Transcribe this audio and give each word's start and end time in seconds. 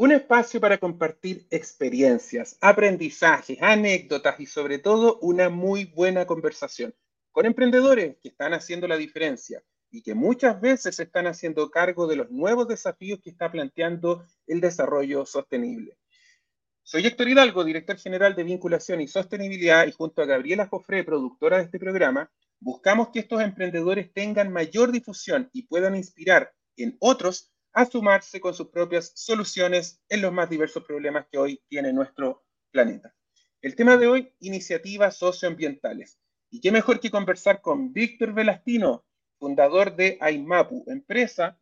un 0.00 0.12
espacio 0.12 0.62
para 0.62 0.78
compartir 0.78 1.46
experiencias, 1.50 2.56
aprendizajes, 2.62 3.58
anécdotas 3.60 4.40
y 4.40 4.46
sobre 4.46 4.78
todo 4.78 5.18
una 5.20 5.50
muy 5.50 5.84
buena 5.84 6.24
conversación 6.24 6.94
con 7.32 7.44
emprendedores 7.44 8.16
que 8.22 8.30
están 8.30 8.54
haciendo 8.54 8.88
la 8.88 8.96
diferencia 8.96 9.62
y 9.90 10.00
que 10.00 10.14
muchas 10.14 10.58
veces 10.58 10.98
están 10.98 11.26
haciendo 11.26 11.70
cargo 11.70 12.06
de 12.06 12.16
los 12.16 12.30
nuevos 12.30 12.66
desafíos 12.66 13.20
que 13.22 13.28
está 13.28 13.52
planteando 13.52 14.24
el 14.46 14.62
desarrollo 14.62 15.26
sostenible. 15.26 15.98
Soy 16.82 17.06
Héctor 17.06 17.28
Hidalgo, 17.28 17.62
director 17.62 17.98
general 17.98 18.34
de 18.34 18.44
vinculación 18.44 19.02
y 19.02 19.06
sostenibilidad, 19.06 19.86
y 19.86 19.92
junto 19.92 20.22
a 20.22 20.24
Gabriela 20.24 20.66
Jofre, 20.66 21.04
productora 21.04 21.58
de 21.58 21.64
este 21.64 21.78
programa, 21.78 22.32
buscamos 22.58 23.10
que 23.10 23.18
estos 23.18 23.42
emprendedores 23.42 24.10
tengan 24.14 24.50
mayor 24.50 24.92
difusión 24.92 25.50
y 25.52 25.66
puedan 25.66 25.94
inspirar 25.94 26.54
en 26.78 26.96
otros 27.00 27.49
a 27.72 27.84
sumarse 27.84 28.40
con 28.40 28.54
sus 28.54 28.68
propias 28.68 29.12
soluciones 29.14 30.02
en 30.08 30.22
los 30.22 30.32
más 30.32 30.50
diversos 30.50 30.84
problemas 30.84 31.26
que 31.30 31.38
hoy 31.38 31.62
tiene 31.68 31.92
nuestro 31.92 32.44
planeta. 32.70 33.14
El 33.62 33.76
tema 33.76 33.96
de 33.96 34.06
hoy, 34.06 34.34
iniciativas 34.40 35.16
socioambientales. 35.16 36.18
Y 36.50 36.60
qué 36.60 36.72
mejor 36.72 36.98
que 36.98 37.10
conversar 37.10 37.60
con 37.60 37.92
Víctor 37.92 38.32
Velastino, 38.32 39.04
fundador 39.38 39.94
de 39.94 40.18
AIMAPU, 40.20 40.84
empresa 40.88 41.60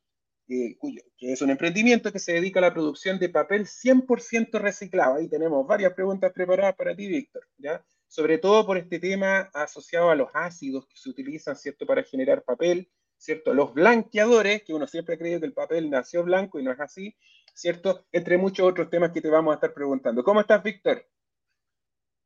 eh, 0.51 0.79
cuyo, 0.79 1.03
que 1.19 1.33
es 1.33 1.43
un 1.43 1.51
emprendimiento 1.51 2.11
que 2.11 2.19
se 2.19 2.33
dedica 2.33 2.59
a 2.59 2.63
la 2.63 2.73
producción 2.73 3.19
de 3.19 3.29
papel 3.29 3.67
100% 3.67 4.59
reciclado. 4.59 5.17
Ahí 5.17 5.29
tenemos 5.29 5.67
varias 5.67 5.93
preguntas 5.93 6.33
preparadas 6.33 6.75
para 6.75 6.97
ti, 6.97 7.07
Víctor. 7.07 7.47
Sobre 8.07 8.39
todo 8.39 8.65
por 8.65 8.79
este 8.79 8.99
tema 8.99 9.51
asociado 9.53 10.11
a 10.11 10.15
los 10.15 10.31
ácidos 10.33 10.87
que 10.87 10.97
se 10.97 11.11
utilizan, 11.11 11.55
¿cierto?, 11.55 11.85
para 11.85 12.03
generar 12.03 12.43
papel, 12.45 12.91
¿cierto? 13.19 13.53
Los 13.53 13.75
blanqueadores, 13.75 14.63
que 14.63 14.73
uno 14.73 14.87
siempre 14.87 15.19
cree 15.19 15.39
que 15.39 15.47
el 15.47 15.53
papel 15.53 15.91
nació 15.91 16.25
blanco 16.25 16.59
y 16.59 16.63
no 16.63 16.73
es 16.73 16.81
así, 16.81 17.15
¿cierto? 17.53 18.07
Entre 18.13 18.39
muchos 18.39 18.67
otros 18.67 18.89
temas 18.89 19.13
que 19.13 19.21
te 19.21 19.29
vamos 19.29 19.53
a 19.53 19.57
estar 19.57 19.75
preguntando. 19.75 20.25
¿Cómo 20.25 20.41
estás, 20.41 20.63
Víctor? 20.63 21.05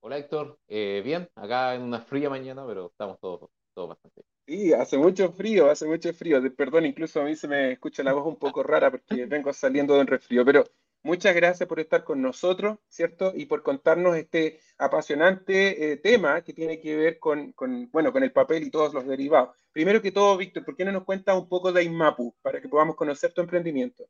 Hola, 0.00 0.18
Héctor. 0.18 0.58
Eh, 0.68 1.00
bien, 1.04 1.28
acá 1.34 1.74
en 1.74 1.82
una 1.82 2.00
fría 2.00 2.28
mañana, 2.28 2.66
pero 2.66 2.86
estamos 2.86 3.18
todos, 3.20 3.50
todos 3.74 3.88
bastante 3.88 4.22
Sí, 4.46 4.72
hace 4.72 4.98
mucho 4.98 5.32
frío, 5.32 5.70
hace 5.70 5.86
mucho 5.86 6.12
frío. 6.12 6.40
Perdón, 6.56 6.84
incluso 6.86 7.20
a 7.20 7.24
mí 7.24 7.36
se 7.36 7.46
me 7.46 7.72
escucha 7.72 8.02
la 8.02 8.12
voz 8.12 8.26
un 8.26 8.36
poco 8.36 8.62
rara 8.62 8.90
porque 8.90 9.26
vengo 9.26 9.52
saliendo 9.52 9.94
de 9.94 10.00
un 10.00 10.06
resfrío, 10.08 10.44
pero 10.44 10.64
muchas 11.02 11.34
gracias 11.34 11.68
por 11.68 11.80
estar 11.80 12.04
con 12.04 12.22
nosotros, 12.22 12.78
¿cierto? 12.88 13.32
Y 13.34 13.46
por 13.46 13.62
contarnos 13.62 14.16
este 14.16 14.60
apasionante 14.78 15.92
eh, 15.92 15.96
tema 15.96 16.42
que 16.42 16.52
tiene 16.52 16.80
que 16.80 16.96
ver 16.96 17.18
con, 17.18 17.54
bueno, 17.92 18.12
con 18.12 18.22
el 18.22 18.32
papel 18.32 18.64
y 18.64 18.70
todos 18.70 18.94
los 18.94 19.06
derivados. 19.06 19.56
Primero 19.72 20.02
que 20.02 20.12
todo, 20.12 20.36
Víctor, 20.36 20.64
¿por 20.64 20.76
qué 20.76 20.84
no 20.84 20.92
nos 20.92 21.04
cuentas 21.04 21.36
un 21.36 21.48
poco 21.48 21.72
de 21.72 21.80
Aimapu 21.80 22.34
para 22.42 22.60
que 22.60 22.68
podamos 22.68 22.96
conocer 22.96 23.32
tu 23.32 23.40
emprendimiento? 23.40 24.04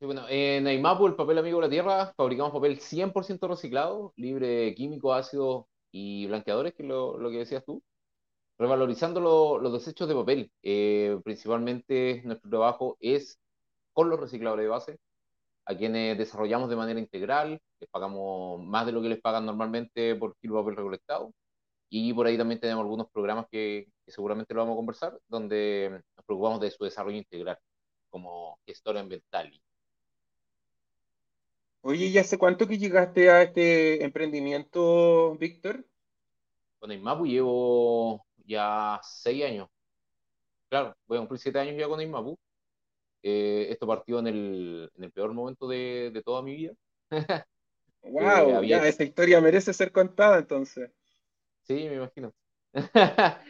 bueno, 0.00 0.26
en 0.28 0.66
Aimapu, 0.66 1.06
el 1.06 1.14
papel 1.14 1.38
amigo 1.38 1.60
de 1.60 1.66
la 1.66 1.70
tierra, 1.70 2.12
fabricamos 2.16 2.52
papel 2.52 2.80
100% 2.80 3.48
reciclado, 3.48 4.12
libre 4.16 4.48
de 4.48 4.74
químicos, 4.74 5.16
ácidos 5.16 5.66
y 5.92 6.26
blanqueadores, 6.26 6.74
que 6.74 6.82
es 6.82 6.88
lo, 6.88 7.18
lo 7.18 7.30
que 7.30 7.38
decías 7.38 7.64
tú 7.64 7.82
revalorizando 8.62 9.58
los 9.60 9.72
desechos 9.72 10.08
de 10.08 10.14
papel. 10.14 10.52
Eh, 10.62 11.18
principalmente 11.24 12.22
nuestro 12.24 12.48
trabajo 12.48 12.96
es 13.00 13.40
con 13.92 14.08
los 14.08 14.20
recicladores 14.20 14.64
de 14.64 14.68
base, 14.68 15.00
a 15.64 15.76
quienes 15.76 16.18
desarrollamos 16.18 16.68
de 16.68 16.76
manera 16.76 17.00
integral, 17.00 17.60
les 17.80 17.90
pagamos 17.90 18.62
más 18.64 18.86
de 18.86 18.92
lo 18.92 19.02
que 19.02 19.08
les 19.08 19.20
pagan 19.20 19.46
normalmente 19.46 20.14
por 20.16 20.36
kilo 20.36 20.56
de 20.56 20.60
papel 20.62 20.76
recolectado. 20.76 21.32
Y 21.88 22.12
por 22.14 22.26
ahí 22.26 22.38
también 22.38 22.60
tenemos 22.60 22.82
algunos 22.82 23.10
programas 23.10 23.46
que, 23.50 23.86
seguramente 24.06 24.54
lo 24.54 24.60
vamos 24.60 24.74
a 24.74 24.76
conversar, 24.76 25.18
donde 25.28 26.02
nos 26.16 26.24
preocupamos 26.24 26.60
de 26.60 26.70
su 26.70 26.84
desarrollo 26.84 27.18
integral, 27.18 27.58
como 28.10 28.58
gestor 28.66 28.96
ambiental. 28.98 29.52
Oye, 31.82 32.06
¿y 32.06 32.18
hace 32.18 32.38
cuánto 32.38 32.66
que 32.66 32.78
llegaste 32.78 33.30
a 33.30 33.42
este 33.42 34.04
emprendimiento, 34.04 35.36
Víctor? 35.38 35.84
Con 36.78 36.92
el 36.92 37.00
MAPU 37.00 37.26
llevo 37.26 38.26
ya 38.46 39.00
seis 39.02 39.44
años. 39.44 39.68
Claro, 40.72 40.96
voy 41.06 41.18
a 41.18 41.20
cumplir 41.20 41.38
siete 41.38 41.58
años 41.58 41.76
ya 41.76 41.86
con 41.86 42.00
Imapu. 42.00 42.38
Eh, 43.22 43.68
esto 43.70 43.86
partió 43.86 44.18
en 44.18 44.26
el, 44.26 44.90
en 44.96 45.04
el, 45.04 45.12
peor 45.12 45.32
momento 45.32 45.68
de, 45.68 46.10
de 46.12 46.22
toda 46.22 46.42
mi 46.42 46.56
vida. 46.56 46.72
¡Wow! 48.02 48.64
ya, 48.64 48.86
esta 48.86 49.04
historia 49.04 49.40
merece 49.40 49.72
ser 49.72 49.92
contada 49.92 50.38
entonces. 50.38 50.90
Sí, 51.62 51.74
me 51.74 51.94
imagino. 51.96 52.32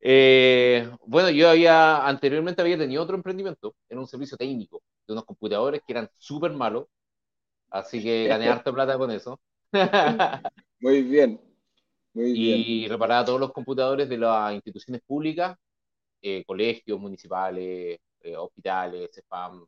eh, 0.00 0.90
bueno, 1.06 1.30
yo 1.30 1.50
había 1.50 2.06
anteriormente 2.06 2.62
había 2.62 2.78
tenido 2.78 3.02
otro 3.02 3.16
emprendimiento 3.16 3.74
en 3.88 3.98
un 3.98 4.06
servicio 4.06 4.36
técnico 4.36 4.82
de 5.06 5.12
unos 5.12 5.24
computadores 5.24 5.82
que 5.86 5.92
eran 5.92 6.08
súper 6.16 6.52
malos. 6.52 6.86
Así 7.70 8.02
que 8.02 8.26
gané 8.28 8.48
harta 8.48 8.72
plata 8.72 8.96
con 8.96 9.10
eso. 9.10 9.38
Muy 10.80 11.02
bien 11.02 11.38
y 12.26 12.88
reparaba 12.88 13.24
todos 13.24 13.40
los 13.40 13.52
computadores 13.52 14.08
de 14.08 14.18
las 14.18 14.54
instituciones 14.54 15.02
públicas, 15.02 15.56
eh, 16.22 16.44
colegios 16.44 16.98
municipales, 16.98 17.98
eh, 18.32 18.36
hospitales, 18.36 19.10
spam, 19.16 19.66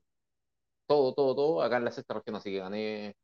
todo, 0.86 1.14
todo, 1.14 1.34
todo, 1.36 1.62
acá 1.62 1.78
en 1.78 1.84
la 1.84 1.92
sexta 1.92 2.14
región, 2.14 2.36
así 2.36 2.50
que 2.50 2.58
gané, 2.58 3.16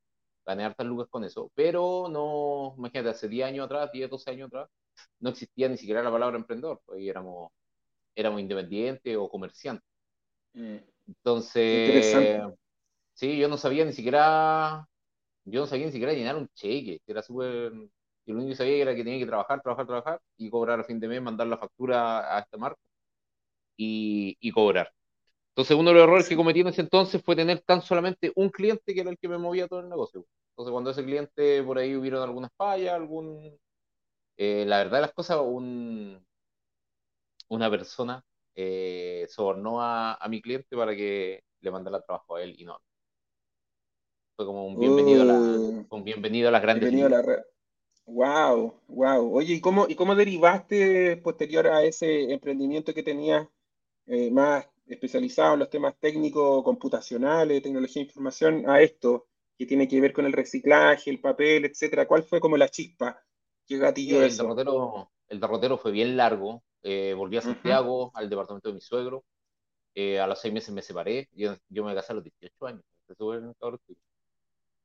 gané 0.47 0.65
hartas 0.65 0.87
lucas 0.87 1.09
con 1.11 1.25
eso. 1.25 1.51
Pero 1.55 2.09
no, 2.11 2.75
imagínate, 2.79 3.11
hace 3.11 3.29
10 3.29 3.47
años 3.49 3.67
atrás, 3.67 3.91
10, 3.93 4.11
12 4.11 4.31
años 4.31 4.49
atrás, 4.49 4.69
no 5.21 5.31
existía 5.31 5.69
ni 5.69 5.77
siquiera 5.79 6.03
la 6.03 6.13
palabra 6.13 6.37
emprendedor, 6.39 6.81
pues 6.87 7.03
éramos, 7.03 7.51
éramos 8.15 8.41
independientes 8.41 9.17
o 9.17 9.29
comerciantes. 9.29 9.89
Mm. 10.55 10.79
Entonces, 11.09 12.17
sí, 13.15 13.39
yo 13.39 13.49
no 13.49 13.57
sabía 13.59 13.85
ni 13.85 13.93
siquiera, 13.93 14.89
yo 15.45 15.61
no 15.61 15.67
sabía 15.67 15.87
ni 15.87 15.93
siquiera 15.93 16.13
llenar 16.15 16.37
un 16.37 16.49
cheque, 16.55 17.01
era 17.07 17.23
súper 17.23 17.73
y 18.27 18.33
lo 18.33 18.39
único 18.39 18.51
que 18.51 18.57
sabía 18.57 18.83
era 18.83 18.95
que 18.95 19.05
tenía 19.05 19.21
que 19.21 19.27
trabajar, 19.27 19.63
trabajar, 19.63 19.87
trabajar 19.87 20.23
y 20.37 20.51
cobrar 20.51 20.81
a 20.81 20.85
fin 20.85 20.99
de 21.01 21.09
mes, 21.09 21.23
mandar 21.23 21.47
la 21.47 21.59
factura 21.59 22.37
a 22.37 22.41
esta 22.41 22.57
marca 22.59 22.81
y, 23.77 24.37
y 24.41 24.51
cobrar. 24.53 24.93
Entonces, 25.57 25.75
uno 25.75 25.89
de 25.89 25.95
los 25.95 26.03
errores 26.05 26.29
que 26.29 26.37
cometí 26.37 26.61
en 26.61 26.67
ese 26.67 26.83
entonces 26.83 27.23
fue 27.23 27.35
tener 27.35 27.61
tan 27.61 27.81
solamente 27.81 28.31
un 28.37 28.51
cliente 28.51 28.93
que 28.93 29.01
era 29.01 29.09
el 29.09 29.17
que 29.17 29.27
me 29.27 29.39
movía 29.39 29.67
todo 29.67 29.81
el 29.81 29.89
negocio. 29.89 30.27
Entonces, 30.51 30.71
cuando 30.71 30.91
ese 30.91 31.03
cliente 31.03 31.63
por 31.63 31.79
ahí 31.79 31.97
hubieron 31.97 32.23
algunas 32.23 32.53
fallas, 32.59 32.93
algún. 32.93 33.59
Eh, 34.37 34.67
la 34.67 34.77
verdad 34.77 34.99
de 34.99 35.01
las 35.01 35.15
cosas, 35.15 35.39
un, 35.43 36.23
una 37.49 37.71
persona 37.71 38.23
eh, 38.55 39.25
sobornó 39.31 39.81
a, 39.81 40.17
a, 40.17 40.29
mi 40.29 40.43
cliente 40.43 40.77
para 40.77 40.95
que 40.95 41.43
le 41.61 41.71
mandara 41.71 42.03
trabajo 42.03 42.37
a 42.37 42.43
él 42.43 42.55
y 42.59 42.67
no. 42.67 42.79
Fue 44.37 44.45
como 44.45 44.67
un 44.67 44.79
bienvenido, 44.79 45.23
a, 45.23 45.25
la, 45.25 45.39
uh. 45.39 45.87
un 45.89 46.05
bienvenido 46.05 46.49
a 46.49 46.53
las 46.53 46.61
grandes. 46.61 46.91
Bienvenido 46.91 47.07
a 47.07 47.23
la 47.23 47.27
red. 47.27 47.43
Wow, 48.05 48.75
wow. 48.89 49.35
Oye, 49.35 49.55
¿y 49.55 49.61
cómo, 49.63 49.87
y 49.89 49.95
cómo 49.95 50.15
derivaste 50.15 51.17
posterior 51.17 51.67
a 51.69 51.83
ese 51.83 52.31
emprendimiento 52.31 52.93
que 52.93 53.03
tenías 53.03 53.49
eh, 54.05 54.31
más 54.31 54.69
especializado 54.87 55.55
en 55.55 55.61
los 55.61 55.71
temas 55.71 55.95
técnicos, 55.99 56.63
computacionales, 56.63 57.63
tecnología 57.63 58.03
de 58.03 58.07
información, 58.07 58.69
a 58.69 58.81
esto 58.81 59.27
que 59.59 59.67
tiene 59.67 59.89
que 59.89 60.01
ver 60.01 60.13
con 60.13 60.27
el 60.27 60.33
reciclaje, 60.33 61.11
el 61.11 61.21
papel, 61.21 61.65
etcétera? 61.65 62.07
¿Cuál 62.07 62.23
fue 62.23 62.41
como 62.41 62.57
la 62.57 62.69
chispa 62.69 63.23
que 63.67 63.79
gatilló 63.79 64.23
el 64.23 64.37
Derrotero, 64.37 65.11
el 65.29 65.41
derrotero 65.41 65.79
fue 65.79 65.91
bien 65.93 66.17
largo. 66.17 66.63
Eh, 66.83 67.15
volví 67.17 67.37
a 67.37 67.43
Santiago, 67.43 68.13
al 68.15 68.31
departamento 68.31 68.69
de 68.69 68.75
mi 68.75 68.81
suegro. 68.81 69.25
Eh, 69.95 70.21
a 70.21 70.27
los 70.27 70.41
seis 70.41 70.55
meses 70.55 70.73
me 70.73 70.83
separé. 70.83 71.29
Yo, 71.33 71.57
yo 71.69 71.85
me 71.85 71.95
casé 71.95 72.13
a 72.13 72.17
los 72.17 72.25
18 72.25 72.67
años. 72.67 72.85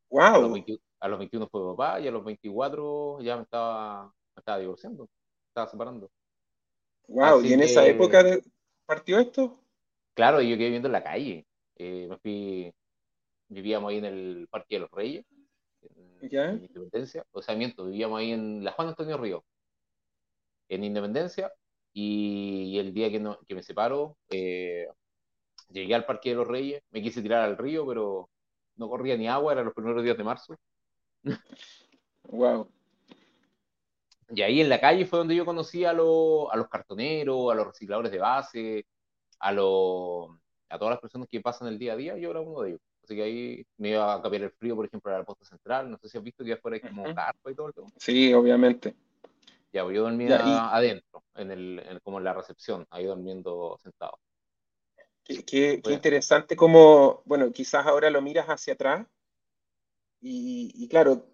Wow 0.09 0.63
a 1.01 1.07
los 1.07 1.19
21 1.19 1.47
fue 1.49 1.75
papá 1.75 1.99
y 1.99 2.07
a 2.07 2.11
los 2.11 2.23
24 2.23 3.21
ya 3.21 3.35
me 3.35 3.43
estaba, 3.43 4.05
me 4.35 4.39
estaba 4.39 4.59
divorciando, 4.59 5.03
me 5.03 5.47
estaba 5.49 5.67
separando. 5.67 6.11
Wow, 7.07 7.43
¿y 7.43 7.53
en 7.53 7.61
esa 7.61 7.85
época 7.85 8.23
partió 8.85 9.19
esto? 9.19 9.59
Claro, 10.21 10.39
yo 10.39 10.55
quedé 10.55 10.65
viviendo 10.65 10.87
en 10.87 10.91
la 10.91 11.03
calle. 11.03 11.47
Eh, 11.77 12.05
me 12.07 12.15
fui, 12.19 12.71
vivíamos 13.47 13.89
ahí 13.89 13.97
en 13.97 14.05
el 14.05 14.47
Parque 14.51 14.75
de 14.75 14.81
los 14.81 14.91
Reyes, 14.91 15.25
en, 15.81 16.61
Independencia. 16.61 17.25
O 17.31 17.41
sea, 17.41 17.55
miento, 17.55 17.85
vivíamos 17.85 18.19
ahí 18.19 18.31
en 18.31 18.63
la 18.63 18.71
Juan 18.73 18.89
Antonio 18.89 19.17
Río, 19.17 19.43
en 20.69 20.83
Independencia. 20.83 21.51
Y, 21.91 22.77
el 22.77 22.93
día 22.93 23.09
que, 23.09 23.19
no, 23.19 23.39
que 23.47 23.55
me 23.55 23.63
separo, 23.63 24.15
eh, 24.29 24.85
llegué 25.69 25.95
al 25.95 26.05
Parque 26.05 26.29
de 26.29 26.35
los 26.35 26.47
Reyes, 26.47 26.83
me 26.91 27.01
quise 27.01 27.23
tirar 27.23 27.41
al 27.41 27.57
río, 27.57 27.87
pero 27.87 28.29
no 28.75 28.89
corría 28.89 29.17
ni 29.17 29.27
agua, 29.27 29.53
eran 29.53 29.65
los 29.65 29.73
primeros 29.73 30.03
días 30.03 30.17
de 30.17 30.23
marzo 30.23 30.55
Wow. 32.25 32.69
Y 34.29 34.43
ahí 34.43 34.61
en 34.61 34.69
la 34.69 34.79
calle 34.79 35.07
fue 35.07 35.17
donde 35.17 35.35
yo 35.35 35.45
conocí 35.45 35.83
a, 35.83 35.93
los 35.93 36.47
cartoneros, 36.69 37.51
a 37.51 37.55
los 37.55 37.65
recicladores 37.65 38.11
de 38.11 38.19
base, 38.19 38.85
a, 39.41 39.49
a 39.49 40.79
todas 40.79 40.91
las 40.91 40.99
personas 40.99 41.27
que 41.29 41.41
pasan 41.41 41.67
el 41.67 41.79
día 41.79 41.93
a 41.93 41.97
día, 41.97 42.17
yo 42.17 42.31
era 42.31 42.41
uno 42.41 42.61
de 42.61 42.69
ellos. 42.69 42.81
Así 43.03 43.15
que 43.15 43.23
ahí 43.23 43.65
me 43.77 43.89
iba 43.89 44.13
a 44.13 44.21
cambiar 44.21 44.43
el 44.43 44.51
frío, 44.51 44.75
por 44.75 44.85
ejemplo, 44.85 45.13
a 45.13 45.17
la 45.17 45.23
posta 45.23 45.45
central. 45.45 45.89
No 45.89 45.97
sé 45.97 46.09
si 46.09 46.17
has 46.17 46.23
visto 46.23 46.43
que 46.43 46.53
afuera 46.53 46.75
hay 46.75 46.81
como 46.81 47.03
carpa 47.15 47.51
y 47.51 47.55
todo. 47.55 47.69
eso. 47.69 47.87
Sí, 47.97 48.33
obviamente. 48.33 48.95
Ya, 49.73 49.83
pues 49.83 49.95
yo 49.95 50.03
dormía 50.03 50.69
adentro, 50.73 51.23
en 51.35 51.51
el, 51.51 51.99
como 52.03 52.17
en 52.17 52.25
la 52.25 52.33
recepción, 52.33 52.85
ahí 52.89 53.05
durmiendo 53.05 53.77
sentado. 53.81 54.19
Qué, 55.23 55.81
interesante 55.85 56.55
como, 56.57 57.21
bueno, 57.25 57.51
quizás 57.53 57.85
ahora 57.85 58.09
lo 58.09 58.21
miras 58.21 58.47
hacia 58.47 58.73
atrás 58.73 59.07
y, 60.19 60.71
y, 60.75 60.89
claro, 60.89 61.25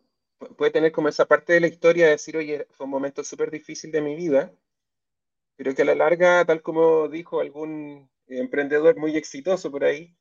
puede 0.56 0.72
tener 0.72 0.92
como 0.92 1.10
esa 1.10 1.26
parte 1.26 1.54
de 1.54 1.62
la 1.62 1.68
historia 1.68 2.06
de 2.06 2.12
decir, 2.12 2.38
oye, 2.38 2.68
fue 2.72 2.86
un 2.86 2.92
momento 2.92 3.24
súper 3.24 3.50
difícil 3.50 3.92
de 3.92 4.02
mi 4.02 4.16
vida, 4.16 4.54
pero 5.58 5.76
que 5.76 5.82
a 5.82 5.86
la 5.86 5.96
larga, 5.96 6.46
tal 6.46 6.62
como 6.62 7.10
dijo 7.10 7.42
algún 7.42 8.10
emprendedor 8.28 8.96
muy 8.98 9.18
exitoso 9.18 9.70
por 9.72 9.84
ahí, 9.84 10.16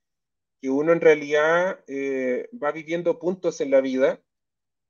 que 0.61 0.71
uno 0.71 0.93
en 0.93 1.01
realidad 1.01 1.85
eh, 1.87 2.49
va 2.63 2.73
viviendo 2.73 3.19
puntos 3.19 3.61
en 3.61 3.71
la 3.71 3.81
vida 3.81 4.21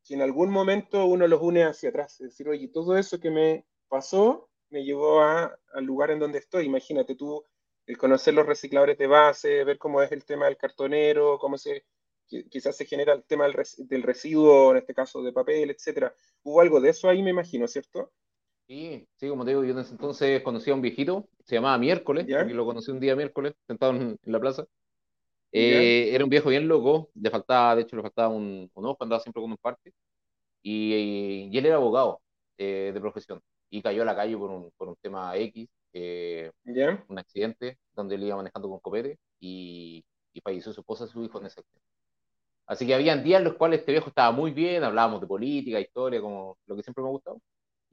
que 0.07 0.15
en 0.15 0.23
algún 0.23 0.51
momento 0.51 1.05
uno 1.05 1.27
los 1.27 1.43
une 1.43 1.65
hacia 1.65 1.89
atrás. 1.89 2.21
Es 2.21 2.31
decir, 2.31 2.49
oye, 2.49 2.69
todo 2.69 2.97
eso 2.97 3.19
que 3.19 3.31
me 3.31 3.67
pasó 3.89 4.49
me 4.71 4.85
llevó 4.85 5.21
a, 5.21 5.59
al 5.75 5.85
lugar 5.85 6.13
en 6.13 6.21
donde 6.21 6.39
estoy. 6.39 6.67
Imagínate 6.67 7.17
tú, 7.17 7.45
el 7.87 7.99
conocer 7.99 8.33
los 8.35 8.47
recicladores 8.47 8.99
de 8.99 9.09
base, 9.09 9.65
ver 9.65 9.79
cómo 9.79 10.01
es 10.03 10.13
el 10.13 10.25
tema 10.25 10.47
del 10.47 10.57
cartonero, 10.57 11.39
cómo 11.41 11.59
se 11.59 11.85
quizás 12.51 12.77
se 12.77 12.85
genera 12.85 13.13
el 13.15 13.25
tema 13.25 13.47
del, 13.79 14.03
residuo, 14.03 14.73
en 14.73 14.79
este 14.79 14.95
caso 14.95 15.23
de 15.23 15.33
papel, 15.33 15.71
etcétera. 15.71 16.15
Hubo 16.43 16.61
algo 16.61 16.81
de 16.81 16.91
eso 16.91 17.09
ahí, 17.09 17.23
me 17.23 17.31
imagino, 17.31 17.69
¿cierto? 17.69 18.13
Sí, 18.67 19.07
sí, 19.15 19.29
como 19.29 19.45
te 19.45 19.51
digo, 19.51 19.63
yo 19.63 19.71
en 19.71 19.79
ese 19.79 19.93
entonces 19.93 20.43
conocí 20.43 20.71
a 20.71 20.75
un 20.75 20.83
viejito, 20.83 21.29
se 21.45 21.55
llamaba 21.55 21.79
Miércoles, 21.79 22.27
y 22.29 22.53
lo 22.53 22.67
conocí 22.67 22.91
un 22.91 22.99
día 22.99 23.15
miércoles, 23.15 23.55
sentado 23.65 23.93
en, 23.93 24.19
la 24.25 24.41
plaza. 24.41 24.67
Eh, 25.53 26.11
era 26.13 26.25
un 26.25 26.31
viejo 26.31 26.49
bien 26.49 26.67
loco, 26.67 27.11
le 27.15 27.31
faltaba, 27.31 27.77
de 27.77 27.83
hecho, 27.83 27.95
le 27.95 28.03
faltaba 28.03 28.29
un, 28.29 28.69
un 28.75 28.87
ojo, 28.87 28.97
andaba 29.01 29.21
siempre 29.21 29.41
con 29.41 29.53
un 29.53 29.57
parque, 29.57 29.93
y, 30.63 31.49
y, 31.53 31.57
él 31.57 31.67
era 31.67 31.77
abogado 31.77 32.21
eh, 32.59 32.91
de 32.93 33.01
profesión, 33.01 33.41
y 33.71 33.81
cayó 33.83 34.03
a 34.03 34.05
la 34.05 34.17
calle 34.17 34.37
por 34.37 34.51
un, 34.51 34.71
por 34.77 34.89
un 34.89 34.97
tema 35.01 35.37
X, 35.37 35.69
eh, 35.93 36.51
un 37.09 37.19
accidente, 37.21 37.79
donde 37.95 38.17
él 38.17 38.25
iba 38.25 38.37
manejando 38.37 38.69
con 38.69 38.81
copete, 38.81 39.17
y, 39.39 40.05
y 40.33 40.41
falleció 40.41 40.73
su 40.73 40.81
esposa 40.81 41.05
y 41.05 41.09
su 41.09 41.23
hijo 41.23 41.39
en 41.39 41.47
ese 41.47 41.61
accidente. 41.61 41.89
Así 42.67 42.85
que 42.85 42.95
habían 42.95 43.23
días 43.23 43.39
en 43.39 43.45
los 43.45 43.55
cuales 43.55 43.79
este 43.79 43.93
viejo 43.93 44.09
estaba 44.09 44.33
muy 44.33 44.51
bien, 44.51 44.83
hablábamos 44.83 45.21
de 45.21 45.29
política, 45.29 45.79
historia, 45.79 46.21
como 46.21 46.59
lo 46.67 46.75
que 46.75 46.83
siempre 46.83 47.03
me 47.03 47.11
ha 47.11 47.13
gustado, 47.13 47.41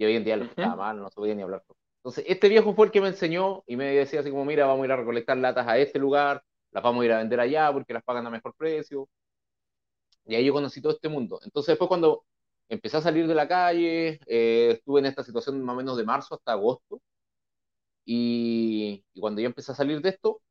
y 0.10 0.20
días 0.20 0.36
en 0.36 0.40
los 0.40 0.48
que 0.50 0.62
estaba 0.62 0.76
mal, 0.76 1.00
no 1.00 1.10
se 1.10 1.16
podía 1.16 1.36
ni 1.36 1.42
hablar. 1.42 1.64
Entonces, 1.98 2.26
este 2.28 2.50
viejo 2.50 2.74
fue 2.74 2.88
el 2.88 2.92
que 2.92 3.02
me 3.02 3.08
enseñó 3.08 3.64
y 3.66 3.76
me 3.78 3.86
decía 3.86 4.20
así 4.20 4.30
como, 4.30 4.46
mira, 4.46 4.66
vamos 4.66 4.84
a 4.84 4.86
ir 4.86 4.92
a 4.92 4.98
recolectar 4.98 5.38
latas 5.38 5.68
a 5.68 5.78
este 5.78 6.00
lugar, 6.00 6.44
las 6.72 6.84
vamos 6.84 7.02
a 7.02 7.06
ir 7.06 7.12
a 7.14 7.20
vender 7.20 7.40
allá 7.40 7.72
porque 7.72 7.94
las 7.94 8.04
pagan 8.04 8.28
a 8.28 8.30
mejor 8.30 8.54
precio. 8.56 9.08
Y 10.26 10.36
ahí 10.36 10.46
yo 10.46 10.54
conocí 10.54 10.82
todo 10.82 10.94
este 10.94 11.10
mundo. 11.10 11.40
Entonces, 11.44 11.74
después 11.74 11.88
cuando 11.88 12.26
empecé 12.70 12.98
a 12.98 13.02
salir 13.02 13.28
de 13.28 13.36
la 13.36 13.48
calle, 13.48 14.20
eh, 14.28 14.72
estuve 14.74 15.00
en 15.00 15.08
esta 15.08 15.24
situación 15.24 15.62
más 15.64 15.74
o 15.76 15.78
menos 15.78 15.98
de 15.98 16.04
marzo 16.04 16.36
hasta 16.36 16.54
agosto, 16.54 17.02
y, 18.06 19.04
cuando 19.20 19.42
yo 19.42 19.48
empecé 19.48 19.72
a 19.72 19.76
salir 19.76 20.02
de 20.02 20.10
esto, 20.10 20.42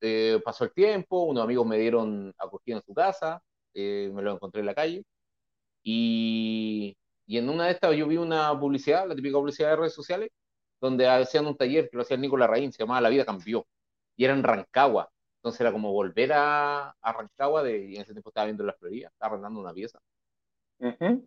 eh, 0.00 0.40
pasó 0.44 0.64
el 0.64 0.72
tiempo, 0.72 1.24
unos 1.24 1.44
amigos 1.44 1.66
me 1.66 1.78
dieron 1.78 2.34
acogida 2.38 2.76
en 2.76 2.82
su 2.84 2.94
casa, 2.94 3.42
eh, 3.74 4.10
me 4.14 4.22
lo 4.22 4.34
encontré 4.34 4.60
en 4.60 4.66
la 4.66 4.74
calle. 4.74 5.04
Y, 5.82 6.96
y, 7.28 7.38
en 7.38 7.48
una 7.48 7.66
de 7.66 7.72
estas 7.72 7.94
yo 7.94 8.08
vi 8.08 8.16
una 8.16 8.58
publicidad, 8.58 9.06
la 9.06 9.14
típica 9.14 9.38
publicidad 9.38 9.70
de 9.70 9.76
redes 9.76 9.94
sociales, 9.94 10.30
donde 10.80 11.06
hacían 11.08 11.46
un 11.46 11.56
taller 11.56 11.90
que 11.90 11.96
lo 11.96 12.02
hacía 12.02 12.16
Nicolás 12.16 12.50
Raín, 12.50 12.72
se 12.72 12.78
llamaba 12.78 13.00
La 13.02 13.10
vida 13.10 13.24
cambió, 13.24 13.66
y 14.16 14.24
era 14.24 14.34
en 14.34 14.42
Rancagua. 14.42 15.10
Entonces 15.36 15.60
era 15.60 15.70
como 15.72 15.92
volver 15.92 16.32
a, 16.32 16.90
a 16.90 17.12
Rancagua, 17.12 17.62
de, 17.62 17.86
y 17.86 17.94
en 17.96 18.02
ese 18.02 18.12
tiempo 18.12 18.30
estaba 18.30 18.46
viendo 18.46 18.64
la 18.64 18.72
Florida, 18.72 19.08
estaba 19.08 19.32
arrendando 19.32 19.60
una 19.60 19.72
pieza. 19.72 20.00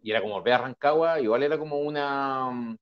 Y 0.01 0.11
era 0.11 0.21
como 0.21 0.35
volver 0.35 0.53
a 0.53 0.57
Rancagua, 0.59 1.19
igual 1.21 1.43
era 1.43 1.57
como 1.57 1.79
una, 1.79 2.77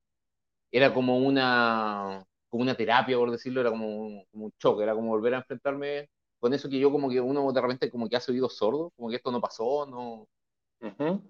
era 0.72 0.94
como 0.94 1.18
una, 1.18 2.24
como 2.48 2.64
una 2.64 2.76
terapia, 2.76 3.18
por 3.18 3.32
decirlo, 3.32 3.62
era 3.62 3.70
como, 3.72 4.24
como 4.32 4.46
un 4.46 4.54
choque, 4.58 4.84
era 4.84 4.94
como 4.94 5.10
volver 5.10 5.34
a 5.36 5.38
enfrentarme 5.40 6.10
con 6.40 6.54
eso 6.54 6.70
que 6.70 6.80
yo 6.80 6.92
como 6.92 7.10
que 7.10 7.20
uno 7.20 7.52
de 7.52 7.62
repente 7.62 7.90
como 7.90 8.08
que 8.08 8.16
hace 8.16 8.32
oídos 8.32 8.56
sordos, 8.56 8.92
como 8.96 9.10
que 9.10 9.18
esto 9.18 9.32
no 9.32 9.42
pasó, 9.42 9.86
no... 9.86 10.28